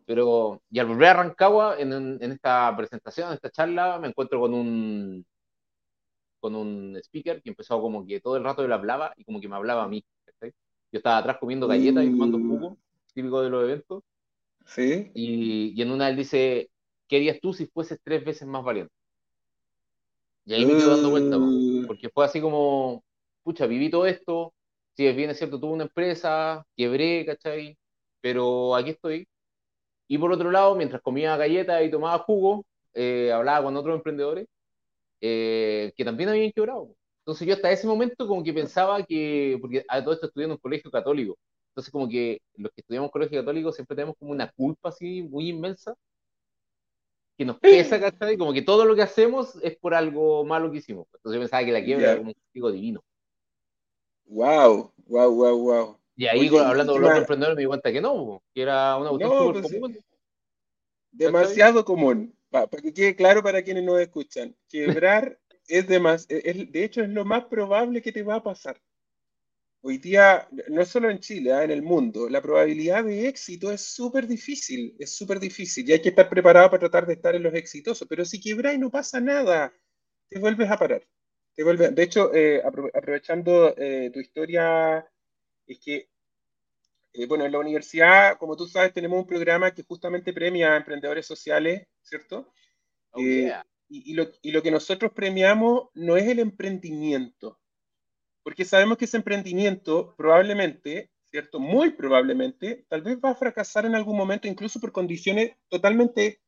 Pero, 0.05 0.61
y 0.69 0.79
al 0.79 0.85
volver 0.85 1.07
a 1.07 1.13
Rancagua, 1.13 1.79
en, 1.79 1.91
en, 1.93 2.31
esta 2.31 2.75
presentación, 2.77 3.29
en 3.29 3.33
esta 3.35 3.49
charla, 3.49 3.97
me 3.99 4.07
encuentro 4.07 4.39
con 4.39 4.53
un 4.53 5.25
con 6.39 6.55
un 6.55 6.95
speaker 7.03 7.41
que 7.41 7.49
empezó 7.49 7.81
como 7.81 8.05
que 8.05 8.21
todo 8.21 8.37
el 8.37 8.43
rato 8.43 8.63
él 8.63 8.71
hablaba 8.71 9.13
y 9.17 9.25
como 9.25 9.41
que 9.41 9.49
me 9.49 9.55
hablaba 9.55 9.83
a 9.83 9.87
mí. 9.87 10.03
Yo 10.91 10.97
estaba 10.97 11.17
atrás 11.17 11.37
comiendo 11.37 11.67
galletas 11.67 12.03
y 12.03 12.11
tomando 12.11 12.39
mm. 12.39 12.49
jugo, 12.49 12.77
típico 13.13 13.41
de 13.41 13.49
los 13.49 13.63
eventos. 13.63 14.03
Sí. 14.65 15.11
Y, 15.13 15.73
y 15.75 15.81
en 15.81 15.91
una 15.91 16.09
él 16.09 16.15
dice, 16.15 16.69
¿qué 17.07 17.17
harías 17.17 17.39
tú 17.41 17.53
si 17.53 17.67
fueses 17.67 17.99
tres 18.03 18.23
veces 18.23 18.47
más 18.47 18.63
valiente? 18.63 18.93
Y 20.45 20.53
ahí 20.53 20.65
me 20.65 20.77
quedo 20.77 20.95
dando 20.95 21.11
vuelta, 21.11 21.37
uh. 21.37 21.85
porque 21.85 22.09
fue 22.09 22.25
así 22.25 22.41
como, 22.41 23.03
pucha, 23.43 23.67
viví 23.67 23.91
todo 23.91 24.07
esto, 24.07 24.51
si 24.95 25.05
es 25.05 25.15
bien 25.15 25.29
es 25.29 25.37
cierto, 25.37 25.59
tuve 25.59 25.73
una 25.73 25.83
empresa, 25.83 26.65
quebré, 26.75 27.23
¿cachai? 27.23 27.77
Pero 28.19 28.75
aquí 28.75 28.89
estoy. 28.89 29.27
Y 30.09 30.17
por 30.17 30.31
otro 30.33 30.51
lado, 30.51 30.75
mientras 30.75 31.01
comía 31.01 31.37
galletas 31.37 31.83
y 31.83 31.91
tomaba 31.91 32.17
jugo, 32.19 32.65
eh, 32.95 33.31
hablaba 33.31 33.63
con 33.63 33.77
otros 33.77 33.95
emprendedores 33.95 34.47
eh, 35.21 35.93
que 35.95 36.03
también 36.03 36.29
habían 36.29 36.51
quebrado. 36.51 36.89
Entonces 37.19 37.47
yo 37.47 37.53
hasta 37.53 37.71
ese 37.71 37.85
momento 37.85 38.27
como 38.27 38.43
que 38.43 38.51
pensaba 38.51 39.03
que, 39.03 39.57
porque 39.61 39.85
a 39.87 40.03
todo 40.03 40.15
esto 40.15 40.25
estudié 40.25 40.45
en 40.45 40.51
un 40.51 40.57
colegio 40.57 40.89
católico, 40.89 41.37
entonces 41.69 41.91
como 41.91 42.09
que 42.09 42.41
los 42.55 42.71
que 42.71 42.81
estudiamos 42.81 43.11
colegio 43.11 43.39
católico 43.39 43.71
siempre 43.71 43.95
tenemos 43.95 44.15
como 44.17 44.31
una 44.31 44.51
culpa 44.51 44.89
así 44.89 45.21
muy 45.21 45.49
inmensa, 45.49 45.95
que 47.37 47.45
nos 47.45 47.59
pesa, 47.59 47.99
¿cachai? 47.99 48.35
Como 48.35 48.51
que 48.51 48.63
todo 48.63 48.85
lo 48.85 48.95
que 48.95 49.03
hacemos 49.03 49.59
es 49.61 49.77
por 49.77 49.93
algo 49.93 50.43
malo 50.43 50.71
que 50.71 50.79
hicimos. 50.79 51.05
Entonces 51.13 51.35
yo 51.35 51.41
pensaba 51.41 51.63
que 51.63 51.71
la 51.71 51.83
quiebra 51.83 52.05
era 52.07 52.17
como 52.17 52.29
un 52.31 52.33
castigo 52.33 52.71
divino. 52.71 53.03
Wow, 54.25 54.91
wow, 55.05 55.31
wow, 55.31 55.57
wow. 55.57 55.98
Y 56.19 56.27
ahí 56.27 56.49
hablando 56.49 56.91
con 56.91 57.01
los 57.01 57.17
emprendedores 57.17 57.55
me 57.55 57.61
di 57.61 57.67
cuenta 57.67 57.93
que 57.93 58.01
no, 58.01 58.43
que 58.53 58.63
era 58.63 58.97
una 58.97 59.11
cuestión 59.11 59.53
pues 59.53 59.71
común. 59.71 59.97
Demasiado 61.11 61.85
común, 61.85 62.35
para 62.49 62.67
que 62.67 62.93
quede 62.93 63.15
claro 63.15 63.41
para 63.41 63.63
quienes 63.63 63.85
nos 63.85 64.01
escuchan. 64.01 64.53
Quebrar 64.67 65.39
es, 65.69 65.87
de 65.87 65.97
más, 66.01 66.25
es, 66.27 66.69
de 66.73 66.83
hecho 66.83 67.03
es 67.03 67.09
lo 67.09 67.23
más 67.23 67.45
probable 67.45 68.01
que 68.01 68.11
te 68.11 68.21
va 68.21 68.35
a 68.35 68.43
pasar. 68.43 68.81
Hoy 69.79 69.97
día, 69.97 70.45
no 70.67 70.83
solo 70.83 71.09
en 71.09 71.19
Chile, 71.19 71.53
¿ah? 71.53 71.63
en 71.63 71.71
el 71.71 71.83
mundo, 71.83 72.27
la 72.27 72.41
probabilidad 72.41 73.05
de 73.05 73.29
éxito 73.29 73.71
es 73.71 73.79
súper 73.79 74.27
difícil, 74.27 74.97
es 74.99 75.15
súper 75.15 75.39
difícil 75.39 75.87
y 75.87 75.93
hay 75.93 76.01
que 76.01 76.09
estar 76.09 76.27
preparado 76.27 76.69
para 76.69 76.81
tratar 76.81 77.05
de 77.05 77.13
estar 77.13 77.33
en 77.33 77.43
los 77.43 77.53
exitosos, 77.53 78.05
pero 78.09 78.25
si 78.25 78.41
quebras 78.41 78.75
y 78.75 78.77
no 78.77 78.91
pasa 78.91 79.21
nada, 79.21 79.73
te 80.27 80.37
vuelves 80.37 80.69
a 80.69 80.75
parar. 80.75 81.01
De 81.55 82.03
hecho, 82.03 82.33
eh, 82.33 82.61
aprovechando 82.61 83.73
eh, 83.77 84.11
tu 84.13 84.19
historia, 84.19 85.09
es 85.69 85.79
que, 85.79 86.09
eh, 87.13 87.25
bueno, 87.25 87.45
en 87.45 87.51
la 87.51 87.59
universidad, 87.59 88.37
como 88.37 88.55
tú 88.55 88.67
sabes, 88.67 88.93
tenemos 88.93 89.19
un 89.19 89.27
programa 89.27 89.71
que 89.71 89.83
justamente 89.83 90.33
premia 90.33 90.73
a 90.73 90.77
emprendedores 90.77 91.25
sociales, 91.25 91.87
¿cierto? 92.01 92.51
Oh, 93.11 93.19
y, 93.21 94.13
lo, 94.13 94.29
y, 94.41 94.51
lo, 94.51 94.61
que 94.61 94.71
nosotros 94.71 95.11
premiamos 95.13 95.89
no 95.95 96.15
es 96.15 96.27
el 96.27 96.39
emprendimiento, 96.39 97.59
porque 98.43 98.65
sabemos 98.65 98.97
que 98.97 99.05
ese 99.05 99.17
emprendimiento 99.17 100.13
probablemente, 100.15 101.11
¿cierto? 101.31 101.59
Muy 101.59 101.91
probablemente, 101.91 102.85
tal 102.87 103.01
vez 103.01 103.17
va 103.23 103.31
a 103.31 103.35
fracasar 103.35 103.85
en 103.85 103.95
algún 103.95 104.15
momento, 104.15 104.47
incluso 104.47 104.79
por 104.79 104.91
condiciones 104.91 105.53
totalmente 105.69 106.41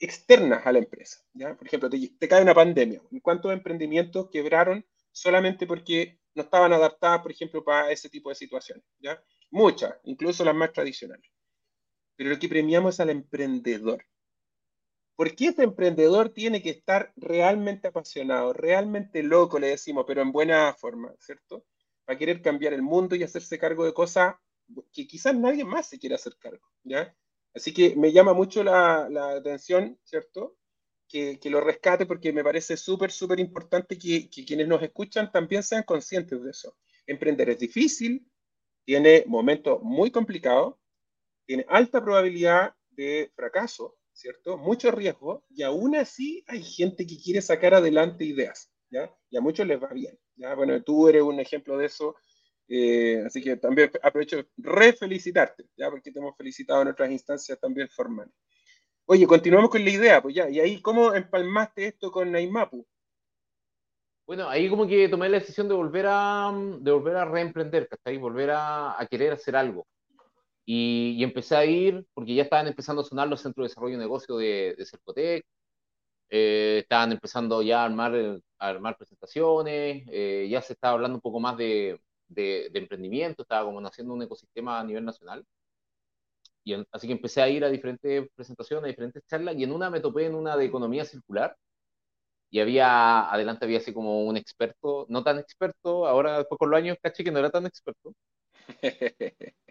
externas 0.00 0.66
a 0.66 0.72
la 0.72 0.78
empresa. 0.78 1.22
¿ya? 1.34 1.54
Por 1.54 1.66
ejemplo, 1.66 1.90
te, 1.90 2.28
cae 2.28 2.42
una 2.42 2.54
pandemia. 2.54 3.00
¿Cuántos 3.22 3.52
emprendimientos 3.52 4.28
quebraron 4.30 4.84
solamente 5.12 5.66
porque 5.66 6.18
no 6.34 6.42
estaban 6.42 6.72
adaptadas, 6.72 7.20
por 7.20 7.30
ejemplo, 7.30 7.62
para 7.62 7.90
ese 7.92 8.08
tipo 8.08 8.30
de 8.30 8.34
situaciones? 8.34 8.84
¿ya? 8.98 9.22
Muchas, 9.50 9.94
incluso 10.04 10.44
las 10.44 10.54
más 10.54 10.72
tradicionales. 10.72 11.30
Pero 12.16 12.30
lo 12.30 12.38
que 12.38 12.48
premiamos 12.48 12.94
es 12.94 13.00
al 13.00 13.10
emprendedor. 13.10 14.04
Porque 15.16 15.48
ese 15.48 15.64
emprendedor 15.64 16.30
tiene 16.30 16.62
que 16.62 16.70
estar 16.70 17.12
realmente 17.16 17.88
apasionado, 17.88 18.52
realmente 18.52 19.22
loco, 19.22 19.58
le 19.58 19.68
decimos, 19.68 20.04
pero 20.06 20.22
en 20.22 20.32
buena 20.32 20.74
forma, 20.74 21.14
¿cierto? 21.18 21.66
Para 22.04 22.18
querer 22.18 22.40
cambiar 22.40 22.72
el 22.72 22.82
mundo 22.82 23.16
y 23.16 23.22
hacerse 23.22 23.58
cargo 23.58 23.84
de 23.84 23.92
cosas 23.92 24.36
que 24.92 25.06
quizás 25.06 25.34
nadie 25.34 25.64
más 25.64 25.88
se 25.88 25.98
quiera 25.98 26.16
hacer 26.16 26.36
cargo, 26.38 26.66
¿ya? 26.84 27.14
Así 27.54 27.72
que 27.72 27.96
me 27.96 28.12
llama 28.12 28.32
mucho 28.32 28.62
la, 28.62 29.08
atención, 29.36 29.98
¿cierto? 30.04 30.56
Que, 31.08 31.38
lo 31.44 31.60
rescate 31.60 32.06
porque 32.06 32.32
me 32.32 32.44
parece 32.44 32.76
súper, 32.76 33.10
súper 33.10 33.40
importante 33.40 33.98
que, 33.98 34.30
quienes 34.30 34.68
nos 34.68 34.82
escuchan 34.82 35.32
también 35.32 35.62
sean 35.62 35.82
conscientes 35.82 36.42
de 36.42 36.50
eso. 36.50 36.76
Emprender 37.06 37.50
es 37.50 37.58
difícil, 37.58 38.29
tiene 38.84 39.24
momentos 39.26 39.80
muy 39.82 40.10
complicados, 40.10 40.74
tiene 41.46 41.64
alta 41.68 42.02
probabilidad 42.02 42.74
de 42.90 43.30
fracaso, 43.34 43.96
¿cierto? 44.12 44.58
Mucho 44.58 44.90
riesgo 44.90 45.44
y 45.48 45.62
aún 45.62 45.96
así 45.96 46.44
hay 46.46 46.62
gente 46.62 47.06
que 47.06 47.18
quiere 47.18 47.40
sacar 47.42 47.74
adelante 47.74 48.24
ideas, 48.24 48.70
¿ya? 48.90 49.10
Y 49.30 49.36
a 49.36 49.40
muchos 49.40 49.66
les 49.66 49.82
va 49.82 49.88
bien, 49.88 50.18
¿ya? 50.36 50.54
Bueno, 50.54 50.82
tú 50.82 51.08
eres 51.08 51.22
un 51.22 51.40
ejemplo 51.40 51.76
de 51.78 51.86
eso, 51.86 52.16
eh, 52.68 53.22
así 53.26 53.42
que 53.42 53.56
también 53.56 53.90
aprovecho 54.02 54.44
refelicitarte, 54.56 55.64
¿ya? 55.76 55.90
Porque 55.90 56.12
te 56.12 56.18
hemos 56.18 56.36
felicitado 56.36 56.82
en 56.82 56.88
otras 56.88 57.10
instancias 57.10 57.58
también 57.58 57.88
formales. 57.88 58.34
Oye, 59.06 59.26
continuamos 59.26 59.70
con 59.70 59.84
la 59.84 59.90
idea, 59.90 60.22
pues 60.22 60.34
ya, 60.36 60.48
y 60.48 60.60
ahí, 60.60 60.80
¿cómo 60.80 61.14
empalmaste 61.14 61.86
esto 61.86 62.12
con 62.12 62.30
Naimapu? 62.30 62.86
Bueno, 64.30 64.48
ahí 64.48 64.70
como 64.70 64.86
que 64.86 65.08
tomé 65.08 65.28
la 65.28 65.40
decisión 65.40 65.66
de 65.66 65.74
volver 65.74 66.06
a, 66.08 66.52
de 66.54 66.92
volver 66.92 67.16
a 67.16 67.24
reemprender, 67.24 67.88
¿cachai? 67.88 68.16
Volver 68.16 68.50
a, 68.52 69.00
a 69.00 69.04
querer 69.06 69.32
hacer 69.32 69.56
algo. 69.56 69.88
Y, 70.64 71.22
empecé 71.24 71.56
a 71.56 71.64
ir, 71.64 72.06
porque 72.14 72.34
ya 72.36 72.44
estaban 72.44 72.68
empezando 72.68 73.02
a 73.02 73.04
sonar 73.04 73.28
los 73.28 73.40
centros 73.40 73.64
de 73.64 73.70
desarrollo 73.70 73.96
de 73.96 74.04
negocio 74.04 74.36
de, 74.36 74.76
de 74.78 74.86
Cercotec, 74.86 75.44
eh, 76.30 76.80
estaban 76.82 77.12
empezando 77.12 77.62
ya 77.62 77.82
a 77.82 77.86
armar, 77.86 78.14
a 78.58 78.68
armar 78.68 78.96
presentaciones, 78.96 80.04
eh, 80.12 80.48
ya 80.50 80.62
se 80.62 80.74
estaba 80.74 80.94
hablando 80.94 81.16
un 81.16 81.22
poco 81.22 81.40
más 81.40 81.56
de, 81.56 82.00
de, 82.28 82.70
emprendimiento, 82.74 83.42
estaba 83.42 83.64
como 83.66 83.80
naciendo 83.80 84.14
un 84.14 84.22
ecosistema 84.22 84.80
a 84.80 84.84
nivel 84.84 85.04
nacional. 85.04 85.44
Y 86.64 86.74
así 86.92 87.06
que 87.06 87.14
empecé 87.14 87.42
a 87.42 87.48
ir 87.48 87.64
a 87.64 87.68
diferentes 87.68 88.28
presentaciones, 88.34 88.84
a 88.84 88.88
diferentes 88.88 89.24
charlas, 89.26 89.56
y 89.56 89.64
en 89.64 89.72
una 89.72 89.90
me 89.90 90.00
topé 90.00 90.26
en 90.26 90.34
una 90.36 90.56
de 90.56 90.66
economía 90.66 91.04
circular, 91.04 91.56
y 92.50 92.60
había, 92.60 93.30
adelante 93.30 93.64
había 93.64 93.78
así 93.78 93.92
como 93.94 94.24
un 94.24 94.36
experto, 94.36 95.06
no 95.08 95.22
tan 95.24 95.38
experto, 95.38 96.06
ahora 96.06 96.38
después 96.38 96.58
con 96.58 96.70
los 96.70 96.78
años 96.78 96.98
caché 97.02 97.24
que 97.24 97.30
no 97.30 97.38
era 97.38 97.50
tan 97.50 97.66
experto, 97.66 98.14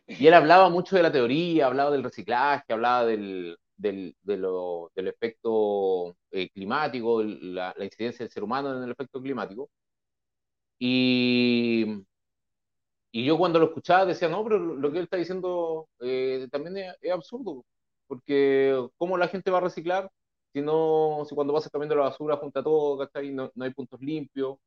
Y 0.08 0.28
él 0.28 0.34
hablaba 0.34 0.70
mucho 0.70 0.96
de 0.96 1.04
la 1.04 1.12
teoría, 1.12 1.68
hablaba 1.68 1.92
del 1.92 2.04
reciclaje, 2.04 2.74
hablaba 2.74 3.06
del, 3.06 3.58
del, 3.78 4.16
del 4.24 5.08
efecto 5.08 6.16
eh, 6.32 6.50
climático, 6.50 7.24
la, 7.24 7.74
la, 7.78 7.86
incidencia 7.86 8.26
del 8.26 8.32
ser 8.32 8.44
humano 8.44 8.76
en 8.76 8.84
el 8.84 8.92
efecto 8.92 9.22
climático. 9.22 9.70
Y, 10.80 11.86
y 13.12 13.26
yo 13.26 13.38
cuando 13.38 13.60
lo 13.60 13.66
escuchaba 13.68 14.06
decía, 14.06 14.30
no, 14.30 14.44
pero 14.44 14.60
lo 14.60 14.92
que 14.92 14.98
él 15.00 15.04
está 15.06 15.18
diciendo 15.18 15.88
eh, 16.00 16.48
también 16.52 16.78
es, 17.02 17.12
absurdo, 17.12 17.64
porque 18.08 18.88
¿cómo 18.98 19.18
la 19.18 19.28
gente 19.28 19.52
va 19.52 19.60
a 19.60 19.62
reciclar 19.62 20.10
si 20.60 20.66
no, 20.66 21.24
si 21.28 21.36
cuando 21.36 21.54
vas 21.54 21.70
cambiando 21.70 21.96
la 21.96 22.04
basura 22.04 22.38
junta 22.38 22.64
todo, 22.64 23.10
No, 23.32 23.52
no 23.54 23.66
hay 23.66 23.74
puntos 23.74 24.02
limpios, 24.02 24.58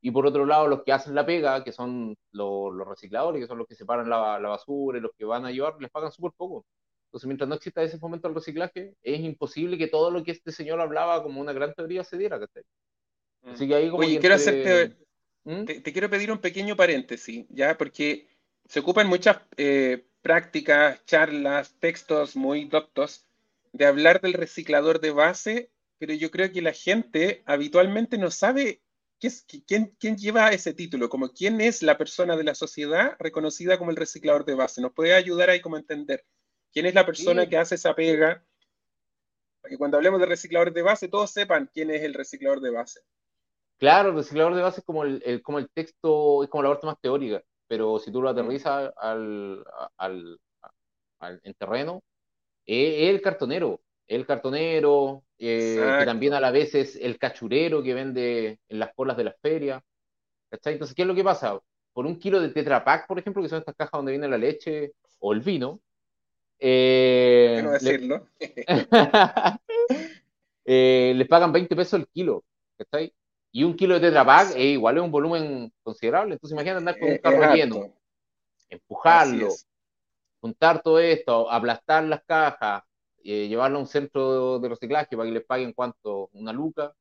y 0.00 0.10
por 0.10 0.26
otro 0.26 0.46
lado, 0.46 0.68
los 0.68 0.82
que 0.84 0.92
hacen 0.92 1.14
la 1.14 1.26
pega, 1.26 1.64
que 1.64 1.72
son 1.72 2.16
los, 2.32 2.86
recicladores, 2.86 3.42
que 3.42 3.48
son 3.48 3.58
los 3.58 3.66
que 3.66 3.74
separan 3.74 4.08
la, 4.08 4.38
la, 4.38 4.50
basura 4.50 4.98
y 4.98 5.00
los 5.00 5.10
que 5.18 5.24
van 5.24 5.44
a 5.44 5.48
ayudar, 5.48 5.74
les 5.80 5.90
pagan 5.90 6.12
súper 6.12 6.32
poco. 6.36 6.64
Entonces, 7.08 7.26
mientras 7.26 7.48
no 7.48 7.54
exista 7.54 7.82
ese 7.82 7.98
momento 7.98 8.28
del 8.28 8.36
reciclaje, 8.36 8.94
es 9.02 9.20
imposible 9.20 9.78
que 9.78 9.88
todo 9.88 10.10
lo 10.10 10.22
que 10.22 10.32
este 10.32 10.52
señor 10.52 10.80
hablaba 10.80 11.22
como 11.22 11.40
una 11.40 11.52
gran 11.52 11.74
teoría 11.74 12.04
se 12.04 12.18
diera. 12.18 12.38
Mm. 12.38 13.48
Así 13.50 13.66
que 13.66 13.74
ahí 13.74 13.90
como 13.90 14.02
Oye, 14.02 14.20
quiero 14.20 14.34
hacerte, 14.34 14.96
¿Mm? 15.44 15.64
te, 15.64 15.92
quiero 15.92 16.10
pedir 16.10 16.30
un 16.30 16.38
pequeño 16.38 16.76
paréntesis, 16.76 17.46
¿ya? 17.48 17.76
Porque 17.76 18.28
se 18.64 18.80
ocupan 18.80 19.08
muchas 19.08 19.38
eh, 19.56 20.06
prácticas, 20.22 21.04
charlas, 21.06 21.74
textos 21.80 22.36
muy 22.36 22.66
doctos 22.66 23.25
de 23.76 23.86
hablar 23.86 24.20
del 24.20 24.32
reciclador 24.32 25.00
de 25.00 25.10
base, 25.10 25.70
pero 25.98 26.14
yo 26.14 26.30
creo 26.30 26.50
que 26.50 26.62
la 26.62 26.72
gente 26.72 27.42
habitualmente 27.46 28.18
no 28.18 28.30
sabe 28.30 28.82
¿quién, 29.18 29.94
¿quién, 29.98 30.16
lleva 30.16 30.50
ese 30.50 30.74
título? 30.74 31.08
Como 31.08 31.30
quién 31.30 31.60
es 31.60 31.82
la 31.82 31.98
persona 31.98 32.36
de 32.36 32.44
la 32.44 32.54
sociedad 32.54 33.16
reconocida 33.18 33.78
como 33.78 33.90
el 33.90 33.96
reciclador 33.96 34.44
de 34.44 34.54
base. 34.54 34.80
¿Nos 34.80 34.92
puede 34.92 35.14
ayudar 35.14 35.50
ahí 35.50 35.60
como 35.60 35.76
entender? 35.76 36.24
¿Quién 36.72 36.86
es 36.86 36.94
la 36.94 37.06
persona 37.06 37.48
que 37.48 37.56
hace 37.56 37.76
esa 37.76 37.94
pega? 37.94 38.44
Para 39.60 39.70
que 39.70 39.78
cuando 39.78 39.96
hablemos 39.96 40.20
de 40.20 40.26
recicladores 40.26 40.74
de 40.74 40.82
base, 40.82 41.08
todos 41.08 41.30
sepan 41.30 41.70
quién 41.72 41.90
es 41.90 42.02
el 42.02 42.14
reciclador 42.14 42.60
de 42.60 42.70
base. 42.70 43.00
Claro, 43.78 44.10
el 44.10 44.16
reciclador 44.16 44.54
de 44.54 44.62
base 44.62 44.80
es 44.80 44.86
como 44.86 45.04
el, 45.04 45.42
como 45.42 45.58
el 45.58 45.68
texto, 45.70 46.42
es 46.42 46.50
como 46.50 46.62
la 46.62 46.70
parte 46.70 46.86
más 46.86 47.00
teórica, 47.00 47.42
pero 47.66 47.98
si 47.98 48.10
tú 48.10 48.22
lo 48.22 48.30
aterrizas 48.30 48.90
al, 48.96 49.64
al, 49.98 50.40
al, 51.18 51.40
en 51.42 51.54
terreno, 51.54 52.02
es 52.66 53.10
el 53.10 53.20
cartonero, 53.20 53.80
el 54.06 54.26
cartonero, 54.26 55.22
eh, 55.38 55.96
que 55.98 56.04
también 56.04 56.34
a 56.34 56.40
la 56.40 56.50
vez 56.50 56.74
es 56.74 56.96
el 56.96 57.18
cachurero 57.18 57.82
que 57.82 57.94
vende 57.94 58.58
en 58.68 58.78
las 58.78 58.94
colas 58.94 59.16
de 59.16 59.24
las 59.24 59.36
ferias. 59.40 59.82
Entonces, 60.50 60.94
¿qué 60.94 61.02
es 61.02 61.08
lo 61.08 61.14
que 61.14 61.24
pasa? 61.24 61.60
Por 61.92 62.06
un 62.06 62.18
kilo 62.18 62.40
de 62.40 62.48
Tetra 62.50 62.84
Pak, 62.84 63.06
por 63.06 63.18
ejemplo, 63.18 63.42
que 63.42 63.48
son 63.48 63.58
estas 63.58 63.74
cajas 63.74 63.92
donde 63.92 64.12
viene 64.12 64.28
la 64.28 64.38
leche 64.38 64.92
o 65.18 65.32
el 65.32 65.40
vino. 65.40 65.80
Eh, 66.58 67.60
no 67.62 67.72
decirlo. 67.72 68.28
eh, 70.64 71.12
les 71.14 71.28
pagan 71.28 71.52
20 71.52 71.76
pesos 71.76 72.00
el 72.00 72.06
kilo. 72.08 72.44
¿cachai? 72.76 73.12
Y 73.52 73.64
un 73.64 73.74
kilo 73.74 73.94
de 73.94 74.00
Tetra 74.00 74.24
Pak 74.24 74.50
es 74.50 74.56
igual 74.56 74.96
es 74.96 75.02
un 75.02 75.10
volumen 75.10 75.72
considerable. 75.82 76.34
Entonces, 76.34 76.54
imagínate 76.54 76.78
andar 76.78 76.98
con 76.98 77.10
un 77.10 77.18
carro 77.18 77.54
lleno, 77.54 77.94
empujarlo, 78.68 79.48
juntar 80.46 80.80
todo 80.80 81.00
esto, 81.00 81.50
aplastar 81.50 82.04
las 82.04 82.22
cajas, 82.24 82.84
eh, 83.24 83.48
llevarlo 83.48 83.78
a 83.78 83.80
un 83.80 83.88
centro 83.88 84.60
de 84.60 84.68
reciclaje 84.68 85.16
para 85.16 85.28
que 85.28 85.34
les 85.34 85.44
paguen 85.44 85.72
cuánto, 85.72 86.30
una 86.34 86.52
luca, 86.52 86.94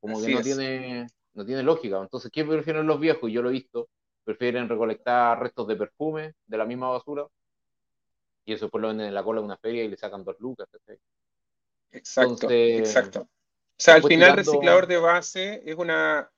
como 0.00 0.20
que 0.20 0.32
no 0.32 0.40
tiene, 0.40 1.08
no 1.32 1.44
tiene 1.44 1.64
lógica. 1.64 2.00
Entonces, 2.00 2.30
¿qué 2.32 2.44
prefieren 2.44 2.86
los 2.86 3.00
viejos? 3.00 3.32
Yo 3.32 3.42
lo 3.42 3.48
he 3.48 3.52
visto, 3.52 3.88
prefieren 4.22 4.68
recolectar 4.68 5.40
restos 5.40 5.66
de 5.66 5.74
perfume 5.74 6.34
de 6.46 6.56
la 6.56 6.64
misma 6.64 6.88
basura 6.90 7.26
y 8.44 8.52
eso 8.52 8.68
pues 8.68 8.80
lo 8.80 8.88
venden 8.88 9.08
en 9.08 9.14
la 9.14 9.24
cola 9.24 9.40
de 9.40 9.46
una 9.46 9.56
feria 9.56 9.82
y 9.82 9.88
le 9.88 9.96
sacan 9.96 10.22
dos 10.22 10.36
lucas. 10.38 10.68
Exacto, 11.90 12.48
exacto. 12.50 13.22
O 13.22 13.28
sea, 13.76 13.94
al 13.94 14.04
final 14.04 14.30
el 14.30 14.36
reciclador 14.36 14.86
de 14.86 14.98
base 14.98 15.62
es 15.64 15.74
una, 15.74 16.30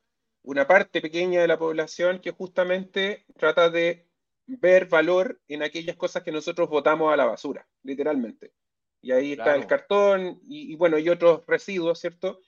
una 0.43 0.67
parte 0.67 1.03
pequeña 1.03 1.43
de 1.43 1.49
la 1.49 1.59
población 1.59 2.21
que 2.21 2.31
justamente 2.31 3.27
trata 3.37 3.69
de 3.69 4.06
ver 4.47 4.87
valor 4.87 5.41
en 5.49 5.63
aquellas 5.63 5.97
cosas 5.97 6.23
que 6.23 6.33
nosotros 6.33 6.69
votamos 6.69 7.13
a 7.13 7.17
la 7.17 7.25
basura, 7.25 7.67
literalmente. 7.83 8.53
Y 9.03 9.13
ahí 9.13 9.33
está 9.33 9.55
el 9.55 9.67
cartón 9.67 10.41
y, 10.43 10.75
bueno, 10.77 10.99
y 10.99 11.09
otros 11.09 11.45
residuos, 11.47 12.01
¿cierto? 12.01 12.41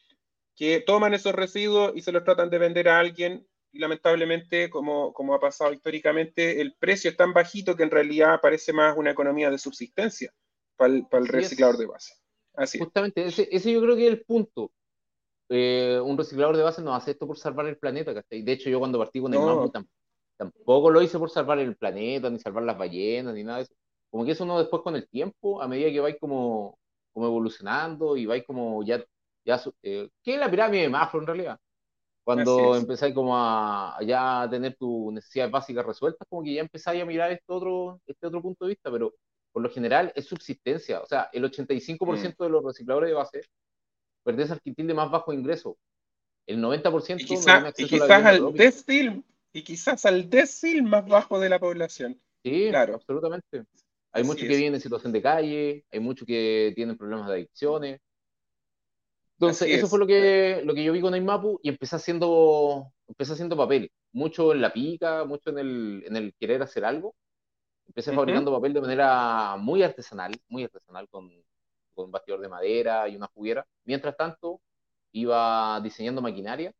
Que 0.56 0.80
toman 0.80 1.14
esos 1.14 1.34
residuos 1.34 1.92
y 1.94 2.02
se 2.02 2.12
los 2.12 2.24
tratan 2.24 2.50
de 2.50 2.58
vender 2.58 2.88
a 2.88 2.98
alguien 2.98 3.46
y 3.70 3.78
lamentablemente, 3.78 4.70
como, 4.70 5.12
como 5.12 5.34
ha 5.34 5.40
pasado 5.40 5.72
históricamente, 5.72 6.60
el 6.60 6.74
precio 6.74 7.10
es 7.10 7.16
tan 7.16 7.32
bajito 7.32 7.76
que 7.76 7.82
en 7.82 7.90
realidad 7.90 8.40
parece 8.40 8.72
más 8.72 8.96
una 8.96 9.10
economía 9.10 9.50
de 9.50 9.58
subsistencia 9.58 10.32
para 10.76 10.94
el, 10.94 11.28
reciclador 11.28 11.76
de 11.76 11.86
base. 11.86 12.14
Así 12.54 12.78
Justamente, 12.78 13.26
ese, 13.26 13.48
ese, 13.52 13.70
yo 13.70 13.80
creo 13.80 13.94
que 13.94 14.06
es 14.06 14.12
el 14.12 14.24
punto. 14.24 14.72
Eh, 15.50 16.00
un 16.02 16.16
reciclador 16.16 16.56
de 16.56 16.62
base 16.62 16.82
no 16.82 16.94
hace 16.94 17.12
esto 17.12 17.26
por 17.26 17.38
salvar 17.38 17.66
el 17.66 17.78
planeta, 17.78 18.12
De 18.12 18.52
hecho, 18.52 18.68
yo 18.68 18.78
cuando 18.78 18.98
partí 18.98 19.20
con 19.20 19.32
el 19.32 19.40
no 19.40 19.70
tampoco 20.38 20.90
lo 20.90 21.02
hice 21.02 21.18
por 21.18 21.30
salvar 21.30 21.58
el 21.58 21.76
planeta, 21.76 22.30
ni 22.30 22.38
salvar 22.38 22.62
las 22.62 22.78
ballenas, 22.78 23.34
ni 23.34 23.44
nada 23.44 23.58
de 23.58 23.64
eso. 23.64 23.74
Como 24.08 24.24
que 24.24 24.32
eso 24.32 24.46
no 24.46 24.58
después 24.58 24.82
con 24.82 24.96
el 24.96 25.06
tiempo, 25.08 25.60
a 25.60 25.68
medida 25.68 25.90
que 25.90 26.00
vais 26.00 26.16
como, 26.18 26.78
como 27.12 27.26
evolucionando 27.26 28.16
y 28.16 28.24
vais 28.24 28.44
como 28.46 28.82
ya, 28.84 29.04
ya 29.44 29.60
eh, 29.82 30.08
¿qué 30.22 30.34
es 30.34 30.40
la 30.40 30.50
pirámide 30.50 30.82
de 30.82 30.88
Maslow 30.88 31.20
en 31.20 31.26
realidad? 31.26 31.58
Cuando 32.24 32.76
empezáis 32.76 33.14
como 33.14 33.36
a, 33.36 33.98
ya 34.06 34.42
a 34.42 34.50
tener 34.50 34.76
tus 34.76 35.12
necesidades 35.12 35.50
básicas 35.50 35.84
resueltas, 35.84 36.26
como 36.28 36.44
que 36.44 36.54
ya 36.54 36.60
empezáis 36.60 37.02
a 37.02 37.06
mirar 37.06 37.32
este 37.32 37.52
otro, 37.52 38.00
este 38.06 38.26
otro 38.26 38.40
punto 38.40 38.64
de 38.64 38.70
vista, 38.70 38.90
pero 38.90 39.14
por 39.50 39.62
lo 39.62 39.70
general 39.70 40.12
es 40.14 40.26
subsistencia. 40.26 41.00
O 41.00 41.06
sea, 41.06 41.30
el 41.32 41.44
85% 41.44 42.34
mm. 42.38 42.42
de 42.42 42.48
los 42.50 42.64
recicladores 42.64 43.08
de 43.08 43.14
base 43.14 43.40
pertenece 44.22 44.52
al 44.52 44.60
quintil 44.60 44.86
de 44.86 44.94
más 44.94 45.10
bajo 45.10 45.32
ingreso. 45.32 45.78
El 46.46 46.62
90% 46.62 47.20
y 47.20 47.24
quizás 47.24 48.24
al 48.24 48.52
textil 48.54 49.24
y 49.52 49.62
quizás 49.62 50.04
al 50.06 50.28
décil 50.28 50.82
más 50.82 51.06
bajo 51.06 51.40
de 51.40 51.48
la 51.48 51.58
población. 51.58 52.20
Sí, 52.42 52.68
claro. 52.70 52.94
absolutamente. 52.94 53.64
Hay 54.12 54.24
muchos 54.24 54.42
que 54.42 54.56
viven 54.56 54.74
en 54.74 54.80
situación 54.80 55.12
de 55.12 55.22
calle, 55.22 55.84
hay 55.90 56.00
muchos 56.00 56.26
que 56.26 56.72
tienen 56.74 56.96
problemas 56.96 57.28
de 57.28 57.34
adicciones. 57.34 58.00
Entonces, 59.34 59.68
eso 59.70 59.86
fue 59.86 59.98
lo 59.98 60.06
que, 60.06 60.62
lo 60.64 60.74
que 60.74 60.82
yo 60.82 60.92
vi 60.92 61.00
con 61.00 61.14
Aimapu 61.14 61.60
y 61.62 61.68
empecé 61.68 61.96
haciendo, 61.96 62.92
empecé 63.06 63.34
haciendo 63.34 63.56
papel, 63.56 63.92
mucho 64.12 64.52
en 64.52 64.60
la 64.60 64.72
pica, 64.72 65.24
mucho 65.24 65.50
en 65.50 65.58
el, 65.58 66.04
en 66.06 66.16
el 66.16 66.34
querer 66.34 66.62
hacer 66.62 66.84
algo. 66.84 67.14
Empecé 67.86 68.12
fabricando 68.12 68.52
papel 68.52 68.72
de 68.72 68.80
manera 68.80 69.56
muy 69.56 69.82
artesanal, 69.82 70.32
muy 70.48 70.64
artesanal, 70.64 71.08
con, 71.08 71.30
con 71.94 72.06
un 72.06 72.10
bastidor 72.10 72.40
de 72.40 72.48
madera 72.48 73.08
y 73.08 73.16
una 73.16 73.28
juguera. 73.28 73.64
Mientras 73.84 74.16
tanto, 74.16 74.60
iba 75.12 75.80
diseñando 75.80 76.20
maquinaria 76.20 76.74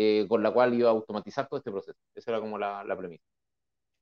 eh, 0.00 0.26
con 0.28 0.44
la 0.44 0.52
cual 0.52 0.74
iba 0.74 0.88
a 0.88 0.92
automatizar 0.92 1.48
todo 1.48 1.58
este 1.58 1.72
proceso. 1.72 1.98
Esa 2.14 2.30
era 2.30 2.40
como 2.40 2.56
la, 2.56 2.84
la 2.84 2.96
premisa. 2.96 3.24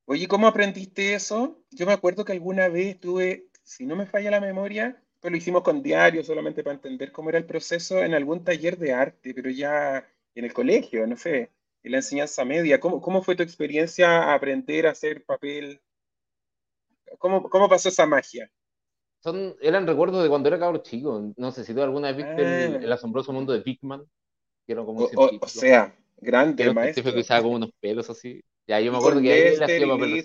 Oye, 0.05 0.27
¿cómo 0.27 0.45
aprendiste 0.45 1.15
eso? 1.15 1.63
Yo 1.71 1.87
me 1.87 1.93
acuerdo 1.93 2.23
que 2.23 2.33
alguna 2.33 2.67
vez 2.67 2.99
tuve, 2.99 3.47
si 3.63 3.87
no 3.87 3.95
me 3.95 4.05
falla 4.05 4.29
la 4.29 4.39
memoria, 4.39 5.03
pues 5.19 5.31
lo 5.31 5.37
hicimos 5.37 5.63
con 5.63 5.81
diario 5.81 6.23
solamente 6.23 6.63
para 6.63 6.75
entender 6.75 7.11
cómo 7.11 7.29
era 7.29 7.39
el 7.39 7.47
proceso 7.47 8.03
en 8.03 8.13
algún 8.13 8.43
taller 8.43 8.77
de 8.77 8.93
arte, 8.93 9.33
pero 9.33 9.49
ya 9.49 10.07
en 10.35 10.45
el 10.45 10.53
colegio, 10.53 11.07
no 11.07 11.17
sé, 11.17 11.51
en 11.81 11.91
la 11.91 11.97
enseñanza 11.97 12.45
media. 12.45 12.79
¿Cómo, 12.79 13.01
cómo 13.01 13.23
fue 13.23 13.35
tu 13.35 13.41
experiencia 13.41 14.23
a 14.23 14.35
aprender 14.35 14.85
a 14.85 14.91
hacer 14.91 15.25
papel? 15.25 15.81
¿Cómo, 17.17 17.49
cómo 17.49 17.67
pasó 17.67 17.89
esa 17.89 18.05
magia? 18.05 18.51
son, 19.19 19.55
eran 19.61 19.87
recuerdos 19.87 20.23
de 20.23 20.29
cuando 20.29 20.47
era 20.47 20.59
cabro 20.59 20.79
chico. 20.79 21.33
No 21.35 21.51
sé 21.51 21.63
si 21.63 21.73
tú 21.73 21.81
alguna 21.81 22.11
vez 22.11 22.17
viste 22.17 22.65
el, 22.65 22.91
ah. 22.91 22.95
asombroso 22.95 23.33
mundo 23.33 23.53
de 23.53 23.61
Big 23.61 23.79
Man. 23.81 24.03
Que 24.03 24.26
era 24.73 24.83
como 24.83 25.05
o, 25.05 25.29
o, 25.41 25.47
sea, 25.47 25.93
grande, 26.17 26.63
que 26.63 26.73
maestro. 26.73 27.13
Que 27.13 27.19
usaba 27.19 27.41
como 27.41 27.55
unos 27.55 27.71
pelos 27.79 28.09
así. 28.09 28.43
Ya, 28.67 28.81
yo 28.81 28.91
me 28.91 28.97
acuerdo 28.97 29.21
que 29.21 29.31
ahí 29.31 29.41
él 29.53 29.63
hacía 29.63 29.87
papel 29.87 30.23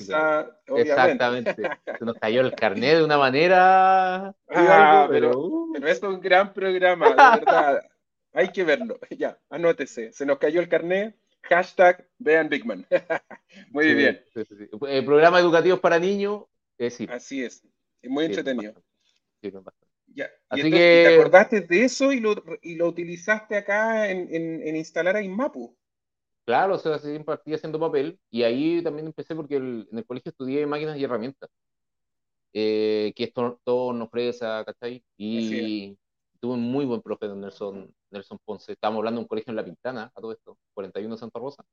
Exactamente. 0.79 1.57
Se 1.99 2.05
nos 2.05 2.17
cayó 2.17 2.41
el 2.41 2.55
carnet 2.55 2.97
de 2.97 3.05
una 3.05 3.17
manera. 3.17 4.35
Ah, 4.49 5.07
pero, 5.09 5.39
uh. 5.39 5.73
pero, 5.73 5.87
es 5.87 6.03
un 6.03 6.21
gran 6.21 6.53
programa, 6.53 7.11
de 7.11 7.15
verdad. 7.15 7.83
Hay 8.33 8.49
que 8.49 8.65
verlo. 8.65 8.99
Ya, 9.17 9.39
anótese. 9.49 10.13
Se 10.13 10.27
nos 10.27 10.39
cayó 10.39 10.61
el 10.61 10.69
carnet. 10.69 11.15
Hashtag 11.43 12.09
vean 12.19 12.49
Bigman. 12.49 12.87
Muy 13.71 13.95
bien. 13.95 14.25
Eh, 14.35 15.03
programa 15.03 15.39
educativos 15.39 15.81
para 15.81 15.99
niños. 15.99 16.45
sí. 16.91 17.07
Así 17.11 17.45
es. 17.45 17.63
Es 18.01 18.11
muy 18.11 18.25
entretenido. 18.25 18.75
Ya. 20.15 20.31
Así 20.49 20.65
que... 20.65 21.05
¿Te 21.07 21.15
acordaste 21.15 21.61
de 21.63 21.85
eso 21.85 22.13
y 22.13 22.21
lo, 22.21 22.35
y 22.63 22.77
lo 22.77 22.89
utilizaste 22.89 23.57
acá 23.57 24.11
en, 24.11 24.35
en, 24.35 24.67
en 24.67 24.77
instalar 24.77 25.17
a 25.17 25.23
Inmapu? 25.23 25.77
Claro, 26.45 26.75
o 26.75 26.79
sea, 26.79 26.99
partí 27.25 27.55
haciendo 27.55 27.79
papel 27.79 28.19
y 28.31 28.43
ahí 28.43 28.83
también 28.83 29.07
empecé 29.07 29.35
porque 29.35 29.57
en 29.57 29.87
el 29.93 30.05
colegio 30.05 30.31
estudié 30.31 30.67
máquinas 30.67 30.99
y 30.99 31.05
herramientas, 31.05 31.49
eh, 32.53 33.13
que 33.15 33.25
esto 33.25 33.61
todo 33.63 33.93
nos 33.93 34.09
ofrece, 34.09 34.41
¿cachai? 34.41 35.05
Y 35.17 35.97
tuve 36.41 36.55
un 36.55 36.63
muy 36.63 36.85
buen 36.85 37.01
profe, 37.01 37.29
don 37.29 37.41
Nelson, 37.41 37.95
Nelson 38.11 38.39
Ponce. 38.45 38.73
Estábamos 38.73 38.99
hablando 38.99 39.21
de 39.21 39.23
un 39.23 39.29
colegio 39.29 39.53
en 39.53 39.57
La 39.57 39.65
Pintana, 39.65 40.11
a 40.13 40.21
todo 40.21 40.33
esto, 40.33 40.59
41 40.75 41.17
Santa 41.17 41.39
Rosa, 41.39 41.65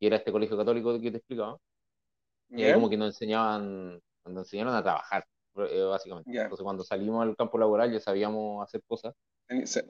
y 0.00 0.08
era 0.08 0.16
este 0.16 0.32
colegio 0.32 0.56
católico 0.56 1.00
que 1.00 1.12
te 1.12 1.18
explicaba. 1.18 1.56
Y 2.48 2.64
ahí 2.64 2.74
como 2.74 2.90
que 2.90 2.96
nos 2.96 3.14
enseñaban, 3.14 4.00
nos 4.24 4.44
enseñaron 4.44 4.74
a 4.74 4.82
trabajar, 4.82 5.24
eh, 5.58 5.82
básicamente. 5.82 6.30
Entonces 6.30 6.62
cuando 6.62 6.84
salimos 6.84 7.22
al 7.22 7.36
campo 7.36 7.58
laboral 7.58 7.92
ya 7.92 8.00
sabíamos 8.00 8.62
hacer 8.62 8.82
cosas 8.86 9.14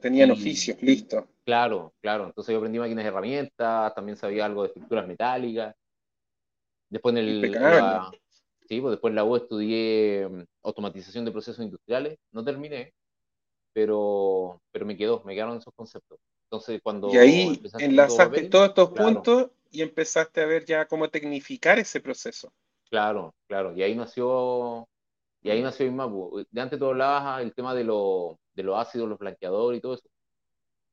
Tenían 0.01 0.31
oficios, 0.31 0.79
listo. 0.81 1.27
Claro, 1.43 1.93
claro. 2.01 2.25
Entonces 2.27 2.53
yo 2.53 2.59
aprendí 2.59 2.77
máquinas 2.77 3.03
y 3.03 3.07
herramientas, 3.07 3.95
también 3.95 4.15
sabía 4.15 4.45
algo 4.45 4.63
de 4.63 4.67
estructuras 4.67 5.07
metálicas. 5.07 5.75
Después 6.89 7.13
en 7.13 7.17
el. 7.17 7.51
La, 7.51 8.11
sí, 8.67 8.79
pues 8.79 8.91
después 8.91 9.11
en 9.11 9.15
la 9.15 9.23
U 9.23 9.35
estudié 9.35 10.27
mm, 10.29 10.43
automatización 10.63 11.25
de 11.25 11.31
procesos 11.31 11.65
industriales. 11.65 12.19
No 12.31 12.43
terminé, 12.43 12.93
pero, 13.73 14.61
pero 14.71 14.85
me 14.85 14.95
quedó, 14.95 15.23
me 15.25 15.33
quedaron 15.33 15.57
esos 15.57 15.73
conceptos. 15.73 16.19
Entonces 16.43 16.79
cuando. 16.83 17.09
Y 17.11 17.17
ahí 17.17 17.61
enlazaste 17.79 18.49
todos 18.49 18.69
estos 18.69 18.91
puntos 18.91 19.49
y 19.71 19.81
empezaste 19.81 20.41
a 20.41 20.45
ver 20.45 20.65
ya 20.65 20.85
cómo 20.85 21.09
tecnificar 21.09 21.79
ese 21.79 21.99
proceso. 21.99 22.53
Claro, 22.89 23.33
claro. 23.47 23.73
Y 23.75 23.81
ahí 23.81 23.95
nació. 23.95 24.87
Y 25.47 25.49
ahí 25.49 25.61
nació 25.61 25.85
Inmapu. 25.85 26.45
De 26.51 26.61
antes 26.61 26.77
tú 26.77 26.87
hablabas 26.87 27.41
el 27.41 27.53
tema 27.53 27.73
de 27.73 27.85
lo 27.85 28.37
de 28.53 28.63
los 28.63 28.77
ácidos, 28.77 29.07
los 29.07 29.17
blanqueadores 29.17 29.77
y 29.77 29.81
todo 29.81 29.93
eso. 29.93 30.09